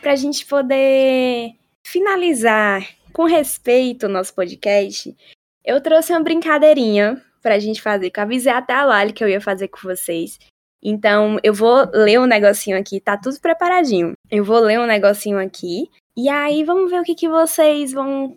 pra 0.00 0.16
gente 0.16 0.46
poder 0.46 1.52
finalizar 1.82 2.88
com 3.12 3.24
respeito 3.24 4.06
o 4.06 4.08
nosso 4.08 4.32
podcast, 4.32 5.14
eu 5.62 5.78
trouxe 5.82 6.10
uma 6.10 6.22
brincadeirinha 6.22 7.22
pra 7.44 7.58
gente 7.58 7.82
fazer, 7.82 8.08
que 8.08 8.18
eu 8.18 8.24
avisei 8.24 8.50
até 8.50 8.72
a 8.72 8.86
Lali 8.86 9.12
que 9.12 9.22
eu 9.22 9.28
ia 9.28 9.40
fazer 9.40 9.68
com 9.68 9.78
vocês. 9.82 10.38
Então, 10.82 11.38
eu 11.42 11.52
vou 11.52 11.86
ler 11.92 12.18
um 12.18 12.26
negocinho 12.26 12.78
aqui, 12.78 13.00
tá 13.00 13.18
tudo 13.18 13.38
preparadinho. 13.38 14.14
Eu 14.30 14.42
vou 14.42 14.58
ler 14.58 14.80
um 14.80 14.86
negocinho 14.86 15.38
aqui, 15.38 15.90
e 16.16 16.28
aí 16.28 16.64
vamos 16.64 16.90
ver 16.90 17.00
o 17.00 17.04
que, 17.04 17.14
que 17.14 17.28
vocês 17.28 17.92
vão. 17.92 18.34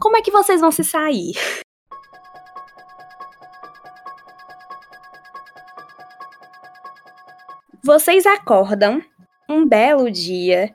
Como 0.00 0.16
é 0.16 0.22
que 0.22 0.30
vocês 0.30 0.60
vão 0.60 0.72
se 0.72 0.82
sair? 0.82 1.32
Vocês 7.84 8.26
acordam 8.26 9.02
um 9.48 9.66
belo 9.66 10.10
dia 10.10 10.74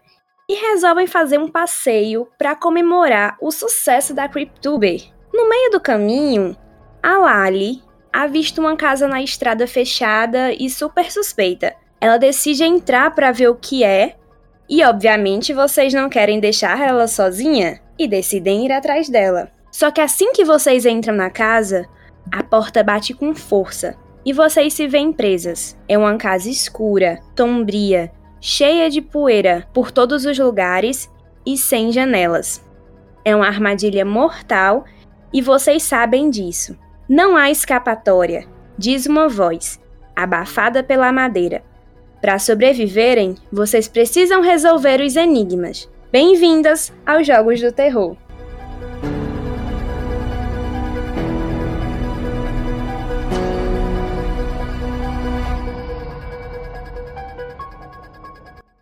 e 0.49 0.55
resolvem 0.55 1.07
fazer 1.07 1.37
um 1.37 1.47
passeio 1.47 2.27
para 2.37 2.55
comemorar 2.55 3.37
o 3.41 3.51
sucesso 3.51 4.13
da 4.13 4.27
Cryptuber. 4.27 5.11
No 5.33 5.47
meio 5.47 5.71
do 5.71 5.79
caminho, 5.79 6.57
a 7.03 7.17
Lali 7.17 7.83
avista 8.13 8.61
uma 8.61 8.77
casa 8.77 9.09
na 9.09 9.21
estrada 9.21 9.67
fechada 9.67 10.53
e 10.53 10.69
super 10.69 11.11
suspeita. 11.11 11.75
Ela 11.99 12.17
decide 12.17 12.63
entrar 12.63 13.13
para 13.13 13.33
ver 13.33 13.49
o 13.49 13.55
que 13.55 13.83
é, 13.83 14.15
e 14.69 14.81
obviamente 14.83 15.53
vocês 15.53 15.93
não 15.93 16.09
querem 16.09 16.39
deixar 16.39 16.79
ela 16.79 17.07
sozinha 17.07 17.81
e 17.99 18.07
decidem 18.07 18.65
ir 18.65 18.71
atrás 18.71 19.09
dela. 19.09 19.51
Só 19.69 19.91
que 19.91 19.99
assim 19.99 20.31
que 20.31 20.45
vocês 20.45 20.85
entram 20.85 21.13
na 21.13 21.29
casa, 21.29 21.85
a 22.31 22.41
porta 22.41 22.81
bate 22.81 23.13
com 23.13 23.35
força 23.35 23.97
e 24.25 24.31
vocês 24.31 24.73
se 24.73 24.87
veem 24.87 25.11
presas. 25.11 25.77
É 25.89 25.97
uma 25.97 26.15
casa 26.15 26.49
escura, 26.49 27.19
sombria, 27.37 28.11
cheia 28.39 28.89
de 28.89 29.01
poeira 29.01 29.67
por 29.73 29.91
todos 29.91 30.25
os 30.25 30.39
lugares 30.39 31.11
e 31.45 31.57
sem 31.57 31.91
janelas. 31.91 32.63
É 33.25 33.35
uma 33.35 33.47
armadilha 33.47 34.05
mortal 34.05 34.85
e 35.33 35.41
vocês 35.41 35.83
sabem 35.83 36.29
disso. 36.29 36.77
Não 37.15 37.37
há 37.37 37.51
escapatória. 37.51 38.47
diz 38.75 39.05
uma 39.05 39.29
voz, 39.29 39.79
abafada 40.15 40.81
pela 40.81 41.11
madeira. 41.11 41.63
Para 42.19 42.39
sobreviverem, 42.39 43.35
vocês 43.51 43.87
precisam 43.87 44.41
resolver 44.41 44.99
os 44.99 45.15
enigmas. 45.15 45.87
Bem-vindas 46.11 46.91
aos 47.05 47.27
Jogos 47.27 47.61
do 47.61 47.71
Terror. 47.71 48.17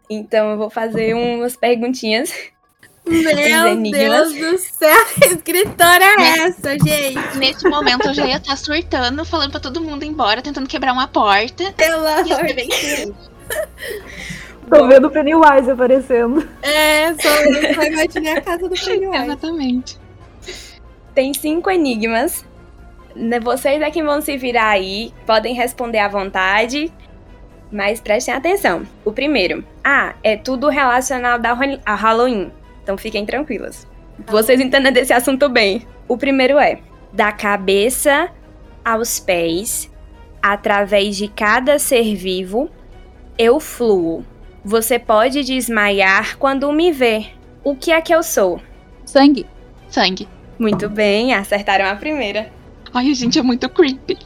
Então 0.09 0.51
eu 0.51 0.57
vou 0.57 0.69
fazer 0.69 1.13
umas 1.13 1.57
perguntinhas. 1.57 2.33
Meu. 3.11 3.91
Deus 3.91 4.33
do 4.33 4.57
céu, 4.57 5.05
que 5.19 5.25
escritora 5.25 6.03
é 6.03 6.39
essa, 6.39 6.71
gente? 6.71 7.37
Nesse 7.37 7.67
momento 7.67 8.07
eu 8.07 8.13
já 8.13 8.25
ia 8.25 8.37
estar 8.37 8.55
surtando, 8.55 9.25
falando 9.25 9.51
pra 9.51 9.59
todo 9.59 9.81
mundo 9.81 10.03
ir 10.03 10.07
embora, 10.07 10.41
tentando 10.41 10.67
quebrar 10.67 10.93
uma 10.93 11.07
porta. 11.07 11.71
Pelo 11.73 12.07
amor 12.07 12.25
silêncio. 12.25 13.15
Tô 14.69 14.87
vendo 14.87 15.07
o 15.07 15.11
Pennywise 15.11 15.69
aparecendo. 15.69 16.47
É, 16.61 17.13
só, 17.13 17.73
só 17.75 17.83
imaginei 17.83 18.33
a 18.33 18.41
casa 18.41 18.69
do 18.69 18.75
Pennywise. 18.75 19.23
Exatamente. 19.23 19.99
Tem 21.13 21.33
cinco 21.33 21.69
enigmas. 21.69 22.45
Né, 23.13 23.41
Vocês 23.41 23.81
é 23.81 23.91
que 23.91 24.01
vão 24.01 24.21
se 24.21 24.37
virar 24.37 24.69
aí, 24.69 25.13
podem 25.25 25.53
responder 25.53 25.99
à 25.99 26.07
vontade, 26.07 26.89
mas 27.69 27.99
prestem 27.99 28.33
atenção. 28.33 28.83
O 29.03 29.11
primeiro. 29.11 29.65
Ah, 29.83 30.15
é 30.23 30.37
tudo 30.37 30.69
relacionado 30.69 31.45
ao 31.45 31.95
Halloween. 31.95 32.51
Então 32.83 32.97
fiquem 32.97 33.25
tranquilas. 33.25 33.87
Vocês 34.27 34.59
entendem 34.59 34.91
desse 34.91 35.13
assunto 35.13 35.49
bem. 35.49 35.85
O 36.07 36.17
primeiro 36.17 36.57
é: 36.59 36.79
da 37.11 37.31
cabeça 37.31 38.29
aos 38.83 39.19
pés, 39.19 39.91
através 40.41 41.15
de 41.17 41.27
cada 41.27 41.77
ser 41.79 42.15
vivo, 42.15 42.69
eu 43.37 43.59
fluo. 43.59 44.25
Você 44.63 44.99
pode 44.99 45.43
desmaiar 45.43 46.37
quando 46.37 46.71
me 46.71 46.91
ver. 46.91 47.31
O 47.63 47.75
que 47.75 47.91
é 47.91 48.01
que 48.01 48.13
eu 48.13 48.23
sou? 48.23 48.61
Sangue. 49.05 49.45
Sangue. 49.89 50.27
Muito 50.57 50.87
bem, 50.89 51.33
acertaram 51.33 51.85
a 51.85 51.95
primeira. 51.95 52.51
Ai, 52.93 53.13
gente, 53.13 53.39
é 53.39 53.41
muito 53.41 53.67
creepy. 53.69 54.17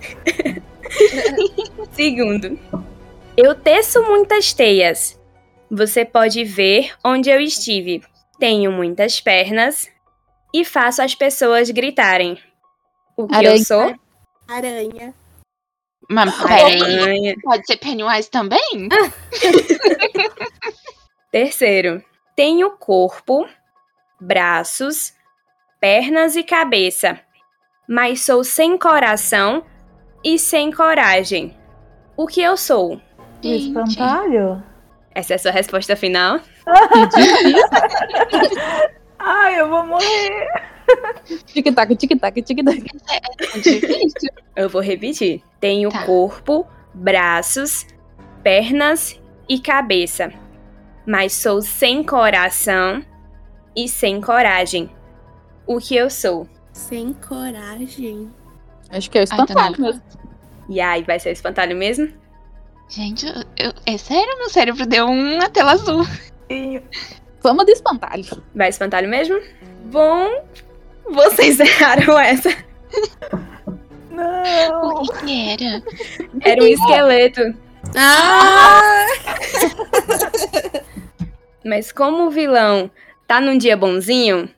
Segundo, 1.92 2.58
eu 3.36 3.54
teço 3.54 4.02
muitas 4.02 4.52
teias. 4.52 5.19
Você 5.70 6.04
pode 6.04 6.44
ver 6.44 6.92
onde 7.04 7.30
eu 7.30 7.40
estive. 7.40 8.02
Tenho 8.38 8.72
muitas 8.72 9.20
pernas 9.20 9.88
e 10.52 10.64
faço 10.64 11.00
as 11.02 11.14
pessoas 11.14 11.70
gritarem. 11.70 12.38
O 13.16 13.26
que 13.28 13.34
eu 13.34 13.38
Aranha. 13.38 13.64
sou? 13.64 13.94
Aranha. 14.48 15.14
Mas 16.08 16.34
peraí, 16.42 16.82
Aranha. 17.00 17.34
pode 17.42 17.66
ser 17.66 17.76
Pennywise 17.76 18.28
também? 18.30 18.88
Terceiro, 21.30 22.02
tenho 22.34 22.72
corpo, 22.72 23.46
braços, 24.20 25.12
pernas 25.78 26.34
e 26.34 26.42
cabeça, 26.42 27.20
mas 27.88 28.22
sou 28.22 28.42
sem 28.42 28.76
coração 28.76 29.64
e 30.24 30.36
sem 30.38 30.72
coragem. 30.72 31.56
O 32.16 32.26
que 32.26 32.42
eu 32.42 32.56
sou? 32.56 33.00
Gente. 33.40 33.68
espantalho? 33.68 34.62
Essa 35.14 35.34
é 35.34 35.36
a 35.36 35.38
sua 35.38 35.50
resposta 35.50 35.96
final? 35.96 36.40
Ai, 39.18 39.60
eu 39.60 39.68
vou 39.68 39.86
morrer. 39.86 40.48
Tic-tac, 41.46 41.94
tic-tac, 41.96 42.42
tic-tac. 42.42 42.84
É 43.54 43.58
difícil. 43.58 44.30
Eu 44.56 44.68
vou 44.68 44.80
repetir. 44.82 45.42
Tenho 45.60 45.90
Tá. 45.90 46.04
corpo, 46.04 46.66
braços, 46.94 47.86
pernas 48.42 49.20
e 49.48 49.60
cabeça. 49.60 50.32
Mas 51.06 51.32
sou 51.32 51.62
sem 51.62 52.02
coração 52.04 53.04
e 53.76 53.88
sem 53.88 54.20
coragem. 54.20 54.90
O 55.66 55.78
que 55.78 55.94
eu 55.96 56.10
sou? 56.10 56.46
Sem 56.72 57.12
coragem. 57.12 58.32
Acho 58.90 59.10
que 59.10 59.18
é 59.18 59.22
o 59.22 59.24
Ai, 59.24 59.28
tá 59.28 59.34
espantalho 59.44 59.80
mesmo. 59.80 60.02
E 60.68 60.80
aí, 60.80 61.02
vai 61.02 61.18
ser 61.18 61.30
o 61.30 61.32
espantalho 61.32 61.76
mesmo? 61.76 62.12
Gente, 62.90 63.24
eu, 63.26 63.34
eu- 63.56 63.72
é 63.86 63.96
sério? 63.96 64.36
Meu 64.38 64.50
cérebro 64.50 64.84
deu 64.86 65.06
uma 65.06 65.48
tela 65.48 65.72
azul. 65.72 66.04
Vamos 67.42 67.64
de 67.64 67.72
espantalho. 67.72 68.24
Vai 68.54 68.68
espantalho 68.68 69.08
mesmo? 69.08 69.40
Bom, 69.84 70.28
vocês 71.08 71.58
erraram 71.60 72.18
essa. 72.18 72.50
Não. 74.10 74.88
O 74.96 75.02
que, 75.02 75.24
que 75.24 75.50
era? 75.52 75.82
Era 76.42 76.62
um 76.62 76.66
esqueleto. 76.66 77.54
Ah! 77.96 79.06
Mas 81.64 81.92
como 81.92 82.26
o 82.26 82.30
vilão 82.30 82.90
tá 83.26 83.40
num 83.40 83.56
dia 83.56 83.76
bonzinho, 83.76 84.50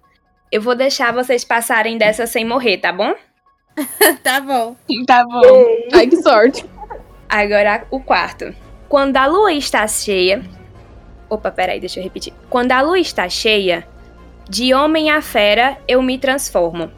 eu 0.51 0.63
vou 0.63 0.75
deixar 0.75 1.13
vocês 1.13 1.45
passarem 1.45 1.99
dessa 1.99 2.27
sem 2.27 2.45
morrer, 2.47 2.79
tá 2.79 2.93
bom? 2.93 3.15
tá 4.25 4.41
bom. 4.41 4.75
Tá 5.07 5.23
bom. 5.25 5.67
Ai, 5.93 6.07
que 6.07 6.17
sorte. 6.23 6.65
Agora 7.33 7.87
o 7.91 7.99
quarto. 7.99 8.55
Quando 8.91 9.17
a 9.17 9.25
lua 9.25 9.55
está 9.55 9.87
cheia. 9.89 10.43
Opa, 11.31 11.51
peraí, 11.51 11.81
deixa 11.81 11.99
eu 11.99 12.05
repetir. 12.05 12.35
Quando 12.51 12.73
a 12.73 12.83
lua 12.83 12.99
está 12.99 13.27
cheia, 13.27 13.89
de 14.51 14.75
homem 14.75 15.11
a 15.11 15.23
fera 15.23 15.79
eu 15.89 16.03
me 16.03 16.19
transformo. 16.19 16.91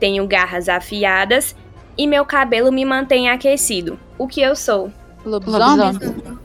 Tenho 0.00 0.26
garras 0.26 0.70
afiadas 0.70 1.54
e 1.98 2.06
meu 2.06 2.24
cabelo 2.24 2.72
me 2.72 2.86
mantém 2.86 3.28
aquecido. 3.28 4.00
O 4.16 4.26
que 4.26 4.40
eu 4.40 4.56
sou? 4.56 4.90
Lobisomem. 5.26 5.92
Lobisomem. 5.92 6.38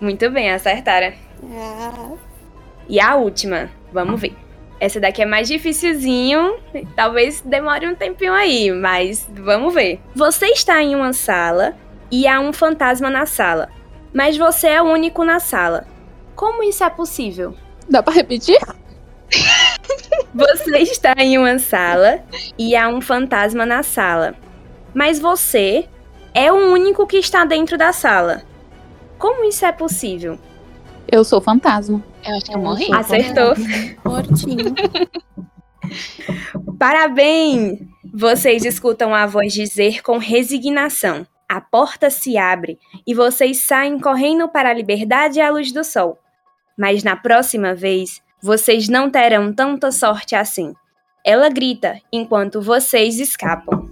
Muito 0.00 0.28
bem, 0.32 0.50
acertaram. 0.50 1.12
Ah, 1.48 2.10
E 2.88 2.98
a 2.98 3.14
última, 3.14 3.70
vamos 3.92 4.20
ver. 4.20 4.34
Essa 4.80 4.98
daqui 4.98 5.22
é 5.22 5.26
mais 5.26 5.46
dificilzinho, 5.46 6.56
talvez 6.96 7.40
demore 7.40 7.86
um 7.86 7.94
tempinho 7.94 8.32
aí, 8.32 8.72
mas 8.72 9.30
vamos 9.32 9.72
ver. 9.72 10.00
Você 10.12 10.46
está 10.46 10.82
em 10.82 10.96
uma 10.96 11.12
sala 11.12 11.76
e 12.12 12.28
há 12.28 12.38
um 12.38 12.52
fantasma 12.52 13.08
na 13.08 13.24
sala, 13.24 13.70
mas 14.12 14.36
você 14.36 14.68
é 14.68 14.82
o 14.82 14.84
único 14.84 15.24
na 15.24 15.40
sala. 15.40 15.86
Como 16.36 16.62
isso 16.62 16.84
é 16.84 16.90
possível? 16.90 17.56
Dá 17.88 18.02
pra 18.02 18.12
repetir? 18.12 18.58
Você 20.34 20.76
está 20.78 21.14
em 21.16 21.38
uma 21.38 21.58
sala 21.58 22.22
e 22.58 22.76
há 22.76 22.86
um 22.88 23.00
fantasma 23.00 23.64
na 23.64 23.82
sala, 23.82 24.34
mas 24.92 25.18
você 25.18 25.88
é 26.34 26.52
o 26.52 26.72
único 26.72 27.06
que 27.06 27.16
está 27.16 27.46
dentro 27.46 27.78
da 27.78 27.92
sala. 27.94 28.42
Como 29.18 29.44
isso 29.44 29.64
é 29.64 29.72
possível? 29.72 30.38
Eu 31.10 31.24
sou 31.24 31.40
fantasma. 31.40 32.02
Eu 32.26 32.36
acho 32.36 32.44
que 32.44 32.54
eu 32.54 32.58
morri. 32.58 32.92
Acertou. 32.92 33.54
mortinho. 34.04 34.74
Parabéns! 36.78 37.78
Vocês 38.12 38.64
escutam 38.64 39.14
a 39.14 39.26
voz 39.26 39.52
dizer 39.52 40.02
com 40.02 40.18
resignação. 40.18 41.26
A 41.52 41.60
porta 41.60 42.08
se 42.08 42.38
abre 42.38 42.78
e 43.06 43.12
vocês 43.12 43.58
saem 43.58 44.00
correndo 44.00 44.48
para 44.48 44.70
a 44.70 44.72
liberdade 44.72 45.38
e 45.38 45.42
a 45.42 45.50
luz 45.50 45.70
do 45.70 45.84
sol. 45.84 46.18
Mas 46.78 47.04
na 47.04 47.14
próxima 47.14 47.74
vez, 47.74 48.22
vocês 48.42 48.88
não 48.88 49.10
terão 49.10 49.52
tanta 49.52 49.92
sorte 49.92 50.34
assim. 50.34 50.72
Ela 51.22 51.50
grita 51.50 52.00
enquanto 52.10 52.62
vocês 52.62 53.20
escapam. 53.20 53.86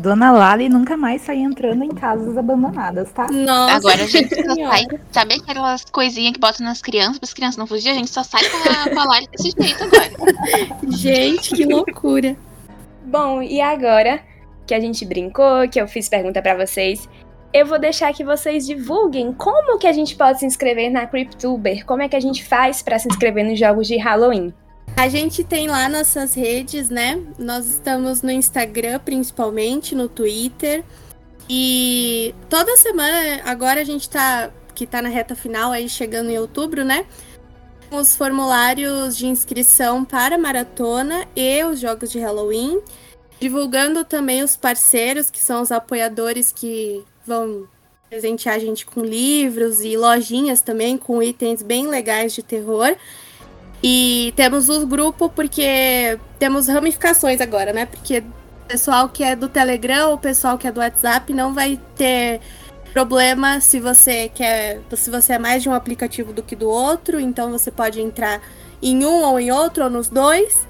Dona 0.00 0.32
Lali 0.32 0.68
nunca 0.68 0.96
mais 0.96 1.22
sai 1.22 1.38
entrando 1.38 1.84
em 1.84 1.90
casas 1.90 2.36
abandonadas, 2.36 3.12
tá? 3.12 3.28
Nossa. 3.30 3.76
Agora 3.76 4.02
a 4.02 4.06
gente 4.06 4.34
só 4.34 4.54
sai. 4.54 4.86
Sabe 5.12 5.34
aquelas 5.34 5.84
coisinhas 5.84 6.32
que 6.32 6.40
botam 6.40 6.64
nas 6.64 6.80
crianças 6.80 7.18
para 7.18 7.26
as 7.26 7.34
crianças 7.34 7.56
não 7.56 7.66
fugir? 7.66 7.90
A 7.90 7.94
gente 7.94 8.10
só 8.10 8.22
sai 8.22 8.42
com 8.48 8.56
a, 8.68 8.94
com 8.94 9.00
a 9.00 9.04
Lari 9.04 9.28
desse 9.30 9.50
jeito 9.50 9.84
agora. 9.84 10.10
Gente, 10.88 11.54
que 11.54 11.64
loucura. 11.64 12.36
Bom, 13.04 13.42
e 13.42 13.60
agora 13.60 14.20
que 14.66 14.74
a 14.74 14.80
gente 14.80 15.04
brincou, 15.04 15.68
que 15.68 15.80
eu 15.80 15.86
fiz 15.86 16.08
pergunta 16.08 16.40
pra 16.40 16.54
vocês, 16.54 17.08
eu 17.52 17.66
vou 17.66 17.78
deixar 17.78 18.12
que 18.12 18.24
vocês 18.24 18.66
divulguem 18.66 19.32
como 19.32 19.78
que 19.78 19.86
a 19.86 19.92
gente 19.92 20.14
pode 20.14 20.38
se 20.38 20.46
inscrever 20.46 20.90
na 20.90 21.06
Cryptuber, 21.06 21.84
como 21.84 22.02
é 22.02 22.08
que 22.08 22.16
a 22.16 22.20
gente 22.20 22.44
faz 22.44 22.80
pra 22.80 22.98
se 22.98 23.08
inscrever 23.08 23.44
nos 23.44 23.58
jogos 23.58 23.86
de 23.86 23.96
Halloween. 23.96 24.54
A 25.00 25.08
gente 25.08 25.42
tem 25.42 25.66
lá 25.66 25.88
nossas 25.88 26.34
redes, 26.34 26.90
né? 26.90 27.18
Nós 27.38 27.66
estamos 27.66 28.20
no 28.20 28.30
Instagram, 28.30 28.98
principalmente, 28.98 29.94
no 29.94 30.10
Twitter. 30.10 30.84
E 31.48 32.34
toda 32.50 32.76
semana, 32.76 33.40
agora 33.46 33.80
a 33.80 33.84
gente 33.84 34.10
tá. 34.10 34.50
Que 34.74 34.86
tá 34.86 35.00
na 35.00 35.08
reta 35.08 35.34
final 35.34 35.72
aí, 35.72 35.88
chegando 35.88 36.28
em 36.28 36.38
outubro, 36.38 36.84
né? 36.84 37.06
Os 37.90 38.14
formulários 38.14 39.16
de 39.16 39.26
inscrição 39.26 40.04
para 40.04 40.34
a 40.34 40.38
maratona 40.38 41.26
e 41.34 41.64
os 41.64 41.80
jogos 41.80 42.10
de 42.10 42.18
Halloween. 42.18 42.82
Divulgando 43.40 44.04
também 44.04 44.42
os 44.42 44.54
parceiros, 44.54 45.30
que 45.30 45.40
são 45.40 45.62
os 45.62 45.72
apoiadores 45.72 46.52
que 46.52 47.02
vão 47.26 47.66
presentear 48.10 48.56
a 48.56 48.58
gente 48.58 48.84
com 48.84 49.00
livros 49.00 49.80
e 49.80 49.96
lojinhas 49.96 50.60
também 50.60 50.98
com 50.98 51.22
itens 51.22 51.62
bem 51.62 51.86
legais 51.86 52.34
de 52.34 52.42
terror. 52.42 52.94
E 53.82 54.32
temos 54.36 54.68
o 54.68 54.86
grupo 54.86 55.30
porque 55.30 56.18
temos 56.38 56.68
ramificações 56.68 57.40
agora, 57.40 57.72
né? 57.72 57.86
Porque 57.86 58.18
o 58.18 58.68
pessoal 58.68 59.08
que 59.08 59.24
é 59.24 59.34
do 59.34 59.48
Telegram, 59.48 60.12
o 60.12 60.18
pessoal 60.18 60.58
que 60.58 60.66
é 60.66 60.72
do 60.72 60.80
WhatsApp 60.80 61.32
não 61.32 61.54
vai 61.54 61.80
ter 61.96 62.40
problema 62.92 63.60
se 63.60 63.80
você 63.80 64.28
quer, 64.28 64.80
se 64.94 65.10
você 65.10 65.34
é 65.34 65.38
mais 65.38 65.62
de 65.62 65.68
um 65.68 65.74
aplicativo 65.74 66.32
do 66.32 66.42
que 66.42 66.54
do 66.54 66.68
outro, 66.68 67.18
então 67.18 67.50
você 67.50 67.70
pode 67.70 68.00
entrar 68.00 68.42
em 68.82 69.04
um 69.04 69.22
ou 69.22 69.38
em 69.40 69.50
outro 69.50 69.84
ou 69.84 69.90
nos 69.90 70.08
dois. 70.08 70.66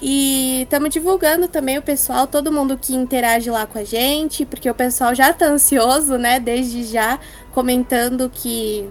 E 0.00 0.62
estamos 0.62 0.90
divulgando 0.90 1.48
também 1.48 1.78
o 1.78 1.82
pessoal, 1.82 2.26
todo 2.26 2.52
mundo 2.52 2.76
que 2.76 2.94
interage 2.94 3.50
lá 3.50 3.66
com 3.66 3.78
a 3.78 3.84
gente, 3.84 4.44
porque 4.44 4.68
o 4.68 4.74
pessoal 4.74 5.14
já 5.14 5.32
tá 5.32 5.46
ansioso, 5.46 6.18
né? 6.18 6.38
Desde 6.38 6.84
já, 6.84 7.18
comentando 7.52 8.30
que 8.32 8.88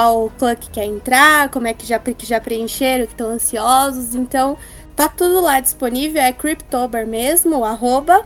qual 0.00 0.32
clã 0.38 0.54
que 0.54 0.70
quer 0.70 0.86
entrar, 0.86 1.50
como 1.50 1.66
é 1.66 1.74
que 1.74 1.86
já, 1.86 1.98
que 1.98 2.24
já 2.24 2.40
preencheram, 2.40 3.04
que 3.04 3.12
estão 3.12 3.28
ansiosos. 3.28 4.14
Então, 4.14 4.56
tá 4.96 5.08
tudo 5.08 5.42
lá 5.42 5.60
disponível, 5.60 6.22
é 6.22 6.32
Cryptober 6.32 7.06
mesmo, 7.06 7.62
arroba. 7.64 8.24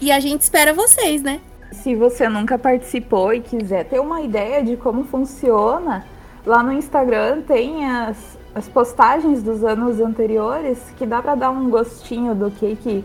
E 0.00 0.12
a 0.12 0.20
gente 0.20 0.42
espera 0.42 0.72
vocês, 0.72 1.20
né? 1.20 1.40
Se 1.72 1.96
você 1.96 2.28
nunca 2.28 2.56
participou 2.56 3.34
e 3.34 3.40
quiser 3.40 3.84
ter 3.86 4.00
uma 4.00 4.20
ideia 4.20 4.62
de 4.62 4.76
como 4.76 5.02
funciona, 5.04 6.06
lá 6.46 6.62
no 6.62 6.72
Instagram 6.72 7.42
tem 7.42 7.84
as, 7.84 8.38
as 8.54 8.68
postagens 8.68 9.42
dos 9.42 9.64
anos 9.64 10.00
anteriores 10.00 10.78
que 10.96 11.04
dá 11.04 11.20
para 11.20 11.34
dar 11.34 11.50
um 11.50 11.68
gostinho 11.68 12.32
do 12.32 12.48
que, 12.48 12.76
que 12.76 13.04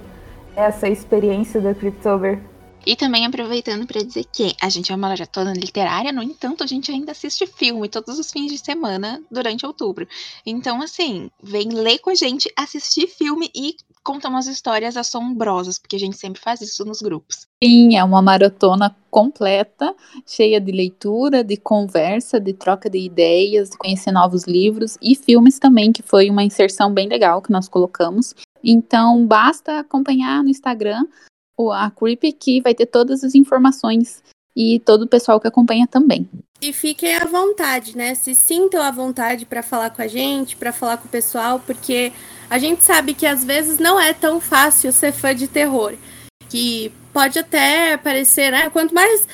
é 0.56 0.65
essa 0.65 0.88
experiência 0.88 1.60
da 1.60 1.73
Cryptober. 1.73 2.39
E 2.86 2.96
também 2.96 3.26
aproveitando 3.26 3.88
para 3.88 4.04
dizer 4.04 4.26
que 4.32 4.54
a 4.62 4.69
gente 4.69 4.91
é 4.91 4.96
uma 4.96 5.08
maratona 5.08 5.54
literária, 5.54 6.12
no 6.12 6.22
entanto, 6.22 6.63
a 6.63 6.67
gente 6.67 6.91
ainda 6.91 7.13
assiste 7.13 7.48
filme 7.48 7.88
todos 7.88 8.19
os 8.19 8.30
fins 8.30 8.52
de 8.52 8.58
semana 8.58 9.22
durante 9.32 9.65
outubro. 9.65 10.08
Então, 10.46 10.82
assim, 10.82 11.30
vem 11.41 11.69
ler 11.69 12.00
com 12.00 12.10
a 12.10 12.15
gente, 12.15 12.52
assistir 12.58 13.08
filme 13.08 13.50
e 13.56 13.76
contar 14.04 14.28
umas 14.28 14.48
histórias 14.48 14.98
assombrosas, 14.98 15.80
porque 15.80 15.96
a 15.96 16.00
gente 16.00 16.17
sempre 16.17 16.41
faz 16.41 16.60
isso 16.60 16.84
nos 16.84 17.02
grupos. 17.02 17.48
Sim, 17.63 17.96
é 17.96 18.04
uma 18.04 18.22
maratona 18.22 18.93
completa, 19.10 19.96
cheia 20.26 20.60
de 20.60 20.72
leitura, 20.72 21.41
de 21.41 21.56
conversa, 21.56 22.38
de 22.38 22.52
troca 22.52 22.89
de 22.89 23.00
ideias, 23.00 23.69
de 23.69 23.78
conhecer 23.78 24.12
novos 24.12 24.43
livros 24.43 24.98
e 25.02 25.15
filmes 25.15 25.58
também, 25.58 25.93
que 25.93 26.02
foi 26.02 26.30
uma 26.30 26.43
inserção 26.43 26.93
bem 26.93 27.08
legal 27.08 27.41
que 27.41 27.52
nós 27.52 27.69
colocamos. 27.69 28.36
Então, 28.62 29.26
basta 29.26 29.80
acompanhar 29.80 30.43
no 30.43 30.50
Instagram 30.50 31.06
a 31.72 31.92
Creep 31.92 32.24
que 32.39 32.62
vai 32.62 32.74
ter 32.74 32.86
todas 32.86 33.24
as 33.24 33.36
informações 33.36 34.24
e 34.56 34.80
todo 34.80 35.04
o 35.04 35.08
pessoal 35.08 35.39
que 35.39 35.48
acompanha 35.48 35.88
também. 35.88 36.28
E 36.62 36.72
fiquem 36.72 37.16
à 37.16 37.26
vontade, 37.26 37.98
né? 37.98 38.16
Se 38.16 38.34
sintam 38.34 38.82
à 38.82 38.89
vontade 38.89 39.46
para 39.46 39.62
falar 39.62 39.89
com 39.89 40.02
a 40.02 40.08
gente, 40.08 40.56
para 40.56 40.72
falar 40.72 40.98
com 40.98 41.08
o 41.08 41.12
pessoal, 41.12 41.60
porque 41.60 42.12
a 42.50 42.58
gente 42.58 42.84
sabe 42.84 43.13
que 43.13 43.26
às 43.26 43.44
vezes 43.44 43.80
não 43.80 44.00
é 44.00 44.13
tão 44.13 44.39
fácil 44.39 44.94
ser 44.94 45.12
fã 45.12 45.36
de 45.36 45.48
terror. 45.48 45.94
Que 46.50 46.92
pode 47.12 47.38
até 47.38 47.98
parecer, 47.98 48.52
né? 48.52 48.70
Quanto 48.70 48.94
mais 48.94 49.28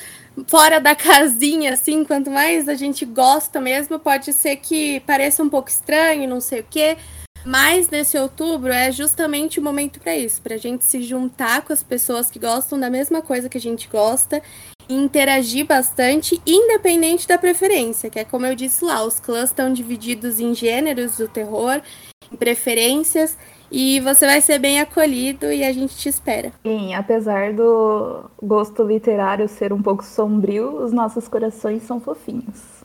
fora 0.46 0.80
da 0.80 0.94
casinha, 0.96 1.74
assim, 1.74 2.04
quanto 2.04 2.30
mais 2.30 2.68
a 2.68 2.74
gente 2.74 3.04
gosta 3.04 3.60
mesmo, 3.60 3.98
pode 3.98 4.32
ser 4.32 4.56
que 4.56 5.00
pareça 5.00 5.42
um 5.42 5.48
pouco 5.48 5.68
estranho, 5.68 6.28
não 6.28 6.40
sei 6.40 6.60
o 6.60 6.66
quê. 6.68 6.96
Mas 7.44 7.88
nesse 7.88 8.18
outubro 8.18 8.70
é 8.70 8.92
justamente 8.92 9.58
o 9.58 9.62
momento 9.62 9.98
para 10.00 10.16
isso, 10.16 10.42
para 10.42 10.54
a 10.54 10.58
gente 10.58 10.84
se 10.84 11.02
juntar 11.02 11.62
com 11.62 11.72
as 11.72 11.82
pessoas 11.82 12.30
que 12.30 12.38
gostam 12.38 12.78
da 12.78 12.90
mesma 12.90 13.22
coisa 13.22 13.48
que 13.48 13.56
a 13.56 13.60
gente 13.60 13.88
gosta 13.88 14.42
e 14.88 14.94
interagir 14.94 15.66
bastante, 15.66 16.40
independente 16.46 17.26
da 17.26 17.38
preferência, 17.38 18.10
que 18.10 18.18
é 18.18 18.24
como 18.24 18.44
eu 18.44 18.54
disse 18.54 18.84
lá, 18.84 19.04
os 19.04 19.20
clãs 19.20 19.50
estão 19.50 19.72
divididos 19.72 20.40
em 20.40 20.54
gêneros 20.54 21.16
do 21.16 21.28
terror, 21.28 21.80
em 22.30 22.36
preferências, 22.36 23.38
e 23.70 24.00
você 24.00 24.26
vai 24.26 24.40
ser 24.40 24.58
bem 24.58 24.80
acolhido 24.80 25.52
e 25.52 25.62
a 25.62 25.72
gente 25.72 25.96
te 25.96 26.08
espera. 26.08 26.52
Sim, 26.66 26.92
apesar 26.94 27.52
do 27.52 28.28
gosto 28.42 28.82
literário 28.82 29.48
ser 29.48 29.72
um 29.72 29.80
pouco 29.80 30.04
sombrio, 30.04 30.82
os 30.82 30.92
nossos 30.92 31.28
corações 31.28 31.84
são 31.84 32.00
fofinhos. 32.00 32.79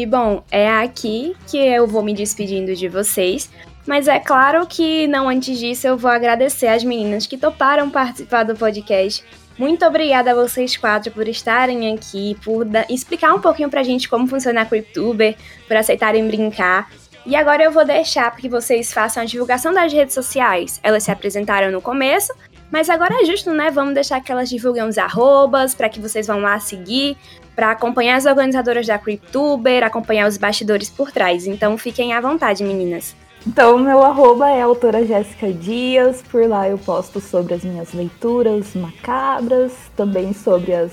E 0.00 0.06
bom, 0.06 0.42
é 0.50 0.66
aqui 0.66 1.36
que 1.46 1.58
eu 1.58 1.86
vou 1.86 2.02
me 2.02 2.14
despedindo 2.14 2.74
de 2.74 2.88
vocês. 2.88 3.50
Mas 3.86 4.08
é 4.08 4.18
claro 4.18 4.66
que 4.66 5.06
não 5.06 5.28
antes 5.28 5.58
disso 5.58 5.86
eu 5.86 5.94
vou 5.94 6.10
agradecer 6.10 6.68
as 6.68 6.82
meninas 6.82 7.26
que 7.26 7.36
toparam 7.36 7.90
participar 7.90 8.44
do 8.44 8.56
podcast. 8.56 9.22
Muito 9.58 9.84
obrigada 9.84 10.30
a 10.30 10.34
vocês 10.34 10.74
quatro 10.74 11.12
por 11.12 11.28
estarem 11.28 11.92
aqui, 11.92 12.34
por 12.42 12.66
explicar 12.88 13.34
um 13.34 13.42
pouquinho 13.42 13.68
pra 13.68 13.82
gente 13.82 14.08
como 14.08 14.26
funciona 14.26 14.62
a 14.62 14.64
Cryptuber, 14.64 15.36
por 15.68 15.76
aceitarem 15.76 16.26
brincar. 16.26 16.90
E 17.26 17.36
agora 17.36 17.62
eu 17.62 17.70
vou 17.70 17.84
deixar 17.84 18.34
que 18.34 18.48
vocês 18.48 18.94
façam 18.94 19.22
a 19.22 19.26
divulgação 19.26 19.74
das 19.74 19.92
redes 19.92 20.14
sociais. 20.14 20.80
Elas 20.82 21.02
se 21.02 21.10
apresentaram 21.10 21.70
no 21.70 21.82
começo, 21.82 22.32
mas 22.70 22.88
agora 22.88 23.20
é 23.20 23.24
justo, 23.24 23.50
né? 23.52 23.70
Vamos 23.70 23.94
deixar 23.94 24.20
que 24.20 24.30
elas 24.30 24.48
divulguem 24.48 24.84
os 24.84 24.96
arrobas 24.96 25.74
para 25.74 25.88
que 25.88 26.00
vocês 26.00 26.26
vão 26.26 26.40
lá 26.40 26.58
seguir, 26.60 27.16
para 27.56 27.72
acompanhar 27.72 28.16
as 28.16 28.26
organizadoras 28.26 28.86
da 28.86 28.98
Cryptuber, 28.98 29.82
acompanhar 29.82 30.28
os 30.28 30.36
bastidores 30.36 30.88
por 30.88 31.10
trás. 31.10 31.46
Então 31.46 31.76
fiquem 31.76 32.12
à 32.12 32.20
vontade, 32.20 32.62
meninas. 32.62 33.16
Então, 33.46 33.78
meu 33.78 34.02
arroba 34.04 34.50
é 34.50 34.60
a 34.60 34.66
autora 34.66 35.04
Jéssica 35.04 35.50
Dias. 35.50 36.22
Por 36.30 36.46
lá 36.46 36.68
eu 36.68 36.78
posto 36.78 37.20
sobre 37.20 37.54
as 37.54 37.64
minhas 37.64 37.92
leituras 37.92 38.74
macabras, 38.74 39.72
também 39.96 40.32
sobre 40.32 40.74
as, 40.74 40.92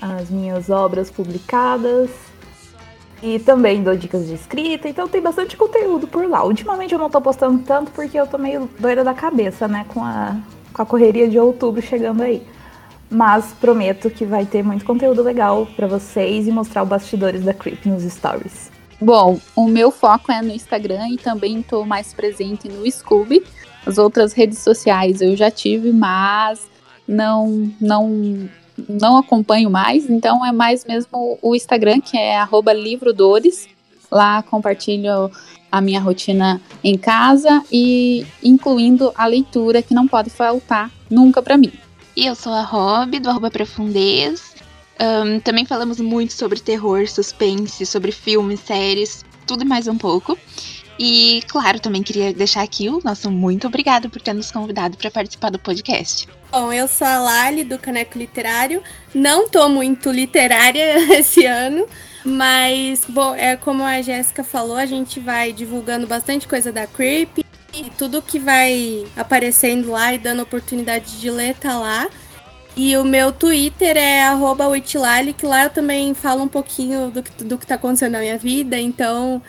as 0.00 0.30
minhas 0.30 0.70
obras 0.70 1.10
publicadas. 1.10 2.10
E 3.22 3.38
também 3.38 3.82
dou 3.82 3.94
dicas 3.94 4.26
de 4.26 4.34
escrita, 4.34 4.88
então 4.88 5.06
tem 5.06 5.20
bastante 5.20 5.54
conteúdo 5.54 6.06
por 6.06 6.26
lá. 6.26 6.42
Ultimamente 6.42 6.94
eu 6.94 6.98
não 6.98 7.10
tô 7.10 7.20
postando 7.20 7.58
tanto 7.58 7.90
porque 7.90 8.18
eu 8.18 8.26
tô 8.26 8.38
meio 8.38 8.70
doida 8.78 9.04
da 9.04 9.12
cabeça, 9.12 9.68
né? 9.68 9.84
Com 9.88 10.02
a, 10.02 10.36
com 10.72 10.82
a 10.82 10.86
correria 10.86 11.28
de 11.28 11.38
outubro 11.38 11.82
chegando 11.82 12.22
aí. 12.22 12.42
Mas 13.10 13.52
prometo 13.60 14.08
que 14.08 14.24
vai 14.24 14.46
ter 14.46 14.62
muito 14.62 14.84
conteúdo 14.84 15.22
legal 15.22 15.66
pra 15.74 15.86
vocês 15.86 16.46
e 16.46 16.52
mostrar 16.52 16.84
os 16.84 16.88
bastidores 16.88 17.42
da 17.42 17.52
Creep 17.52 17.86
nos 17.86 18.04
stories. 18.04 18.70
Bom, 19.00 19.40
o 19.56 19.66
meu 19.66 19.90
foco 19.90 20.30
é 20.30 20.42
no 20.42 20.52
Instagram 20.52 21.08
e 21.08 21.16
também 21.16 21.60
estou 21.60 21.84
mais 21.86 22.12
presente 22.12 22.68
no 22.68 22.88
Scooby. 22.90 23.42
As 23.86 23.96
outras 23.96 24.32
redes 24.32 24.58
sociais 24.58 25.22
eu 25.22 25.34
já 25.34 25.50
tive, 25.50 25.90
mas 25.90 26.68
não 27.08 27.72
não 27.80 28.48
não 28.88 29.18
acompanho 29.18 29.70
mais, 29.70 30.08
então 30.08 30.44
é 30.44 30.52
mais 30.52 30.84
mesmo 30.84 31.38
o 31.42 31.54
Instagram, 31.54 32.00
que 32.00 32.16
é 32.16 32.38
livrodores. 32.74 33.68
Lá 34.10 34.42
compartilho 34.42 35.30
a 35.70 35.80
minha 35.80 36.00
rotina 36.00 36.60
em 36.82 36.96
casa 36.96 37.62
e 37.70 38.26
incluindo 38.42 39.12
a 39.14 39.26
leitura 39.26 39.82
que 39.82 39.94
não 39.94 40.06
pode 40.06 40.30
faltar 40.30 40.90
nunca 41.08 41.42
para 41.42 41.56
mim. 41.56 41.72
E 42.16 42.26
eu 42.26 42.34
sou 42.34 42.52
a 42.52 42.62
Rob, 42.62 43.18
do 43.18 43.30
Arroba 43.30 43.50
Profundez. 43.50 44.54
Ahn, 44.98 45.40
também 45.40 45.64
falamos 45.64 46.00
muito 46.00 46.32
sobre 46.32 46.60
terror, 46.60 47.06
suspense, 47.08 47.86
sobre 47.86 48.12
filmes, 48.12 48.60
séries, 48.60 49.24
tudo 49.46 49.62
e 49.62 49.66
mais 49.66 49.88
um 49.88 49.96
pouco. 49.96 50.36
E, 51.02 51.42
claro, 51.48 51.80
também 51.80 52.02
queria 52.02 52.30
deixar 52.30 52.60
aqui 52.60 52.90
o 52.90 53.00
nosso 53.02 53.30
muito 53.30 53.66
obrigado 53.66 54.10
por 54.10 54.20
ter 54.20 54.34
nos 54.34 54.52
convidado 54.52 54.98
para 54.98 55.10
participar 55.10 55.48
do 55.48 55.58
podcast. 55.58 56.28
Bom, 56.52 56.70
eu 56.70 56.86
sou 56.86 57.06
a 57.06 57.18
Lali 57.18 57.64
do 57.64 57.78
Caneco 57.78 58.18
Literário. 58.18 58.82
Não 59.14 59.48
tô 59.48 59.66
muito 59.70 60.10
literária 60.10 60.98
esse 61.18 61.46
ano, 61.46 61.86
mas 62.24 63.04
bom, 63.08 63.34
é 63.34 63.56
como 63.56 63.82
a 63.82 64.02
Jéssica 64.02 64.44
falou, 64.44 64.76
a 64.76 64.86
gente 64.86 65.20
vai 65.20 65.52
divulgando 65.52 66.06
bastante 66.06 66.46
coisa 66.46 66.70
da 66.70 66.86
Creep 66.86 67.38
e 67.72 67.90
tudo 67.96 68.22
que 68.22 68.38
vai 68.38 69.06
aparecendo 69.16 69.90
lá 69.90 70.12
e 70.12 70.18
dando 70.18 70.42
oportunidade 70.42 71.20
de 71.20 71.30
ler 71.30 71.54
tá 71.54 71.78
lá. 71.78 72.08
E 72.76 72.96
o 72.96 73.04
meu 73.04 73.32
Twitter 73.32 73.96
é 73.96 74.22
arroba 74.22 74.64
que 74.80 74.96
lá 74.96 75.64
eu 75.64 75.70
também 75.70 76.14
falo 76.14 76.42
um 76.42 76.48
pouquinho 76.48 77.10
do 77.10 77.22
que, 77.22 77.44
do 77.44 77.58
que 77.58 77.66
tá 77.66 77.74
acontecendo 77.74 78.12
na 78.12 78.20
minha 78.20 78.38
vida, 78.38 78.78
então 78.78 79.42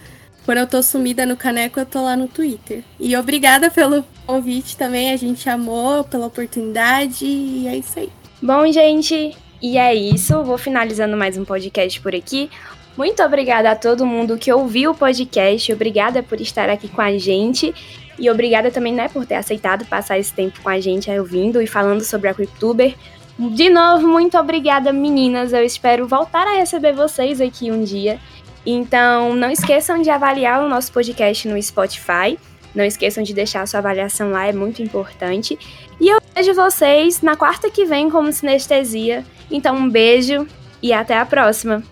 quando 0.45 0.57
eu 0.57 0.67
tô 0.67 0.81
sumida 0.81 1.25
no 1.25 1.37
caneco, 1.37 1.79
eu 1.79 1.85
tô 1.85 2.03
lá 2.03 2.15
no 2.15 2.27
Twitter. 2.27 2.83
E 2.99 3.15
obrigada 3.15 3.69
pelo 3.69 4.03
convite 4.25 4.75
também, 4.75 5.11
a 5.11 5.17
gente 5.17 5.47
amou 5.49 6.03
pela 6.03 6.25
oportunidade 6.25 7.25
e 7.25 7.67
é 7.67 7.77
isso 7.77 7.99
aí. 7.99 8.09
Bom, 8.41 8.71
gente, 8.71 9.37
e 9.61 9.77
é 9.77 9.93
isso. 9.93 10.43
Vou 10.43 10.57
finalizando 10.57 11.15
mais 11.15 11.37
um 11.37 11.45
podcast 11.45 12.01
por 12.01 12.15
aqui. 12.15 12.49
Muito 12.97 13.21
obrigada 13.23 13.71
a 13.71 13.75
todo 13.75 14.05
mundo 14.05 14.37
que 14.37 14.51
ouviu 14.51 14.91
o 14.91 14.95
podcast. 14.95 15.71
Obrigada 15.71 16.23
por 16.23 16.41
estar 16.41 16.69
aqui 16.69 16.87
com 16.87 17.01
a 17.01 17.17
gente. 17.17 17.73
E 18.17 18.29
obrigada 18.29 18.69
também, 18.69 18.93
né, 18.93 19.07
por 19.07 19.25
ter 19.25 19.35
aceitado 19.35 19.85
passar 19.85 20.19
esse 20.19 20.33
tempo 20.33 20.61
com 20.61 20.69
a 20.69 20.79
gente 20.79 21.09
ouvindo 21.09 21.61
e 21.61 21.67
falando 21.67 22.03
sobre 22.03 22.27
a 22.27 22.33
CrypTuber. 22.33 22.95
De 23.37 23.69
novo, 23.69 24.07
muito 24.07 24.37
obrigada, 24.37 24.91
meninas. 24.91 25.53
Eu 25.53 25.63
espero 25.63 26.07
voltar 26.07 26.45
a 26.47 26.57
receber 26.57 26.93
vocês 26.93 27.39
aqui 27.39 27.71
um 27.71 27.83
dia. 27.83 28.19
Então, 28.65 29.35
não 29.35 29.49
esqueçam 29.49 30.01
de 30.01 30.09
avaliar 30.09 30.63
o 30.63 30.69
nosso 30.69 30.91
podcast 30.91 31.47
no 31.47 31.61
Spotify. 31.61 32.37
Não 32.75 32.85
esqueçam 32.85 33.23
de 33.23 33.33
deixar 33.33 33.61
a 33.61 33.65
sua 33.65 33.79
avaliação 33.79 34.31
lá, 34.31 34.47
é 34.47 34.53
muito 34.53 34.81
importante. 34.81 35.57
E 35.99 36.09
eu 36.09 36.19
vejo 36.35 36.53
vocês 36.53 37.21
na 37.21 37.35
quarta 37.35 37.69
que 37.69 37.85
vem 37.85 38.09
como 38.09 38.31
sinestesia. 38.31 39.25
Então, 39.51 39.75
um 39.75 39.89
beijo 39.89 40.47
e 40.81 40.93
até 40.93 41.17
a 41.17 41.25
próxima. 41.25 41.83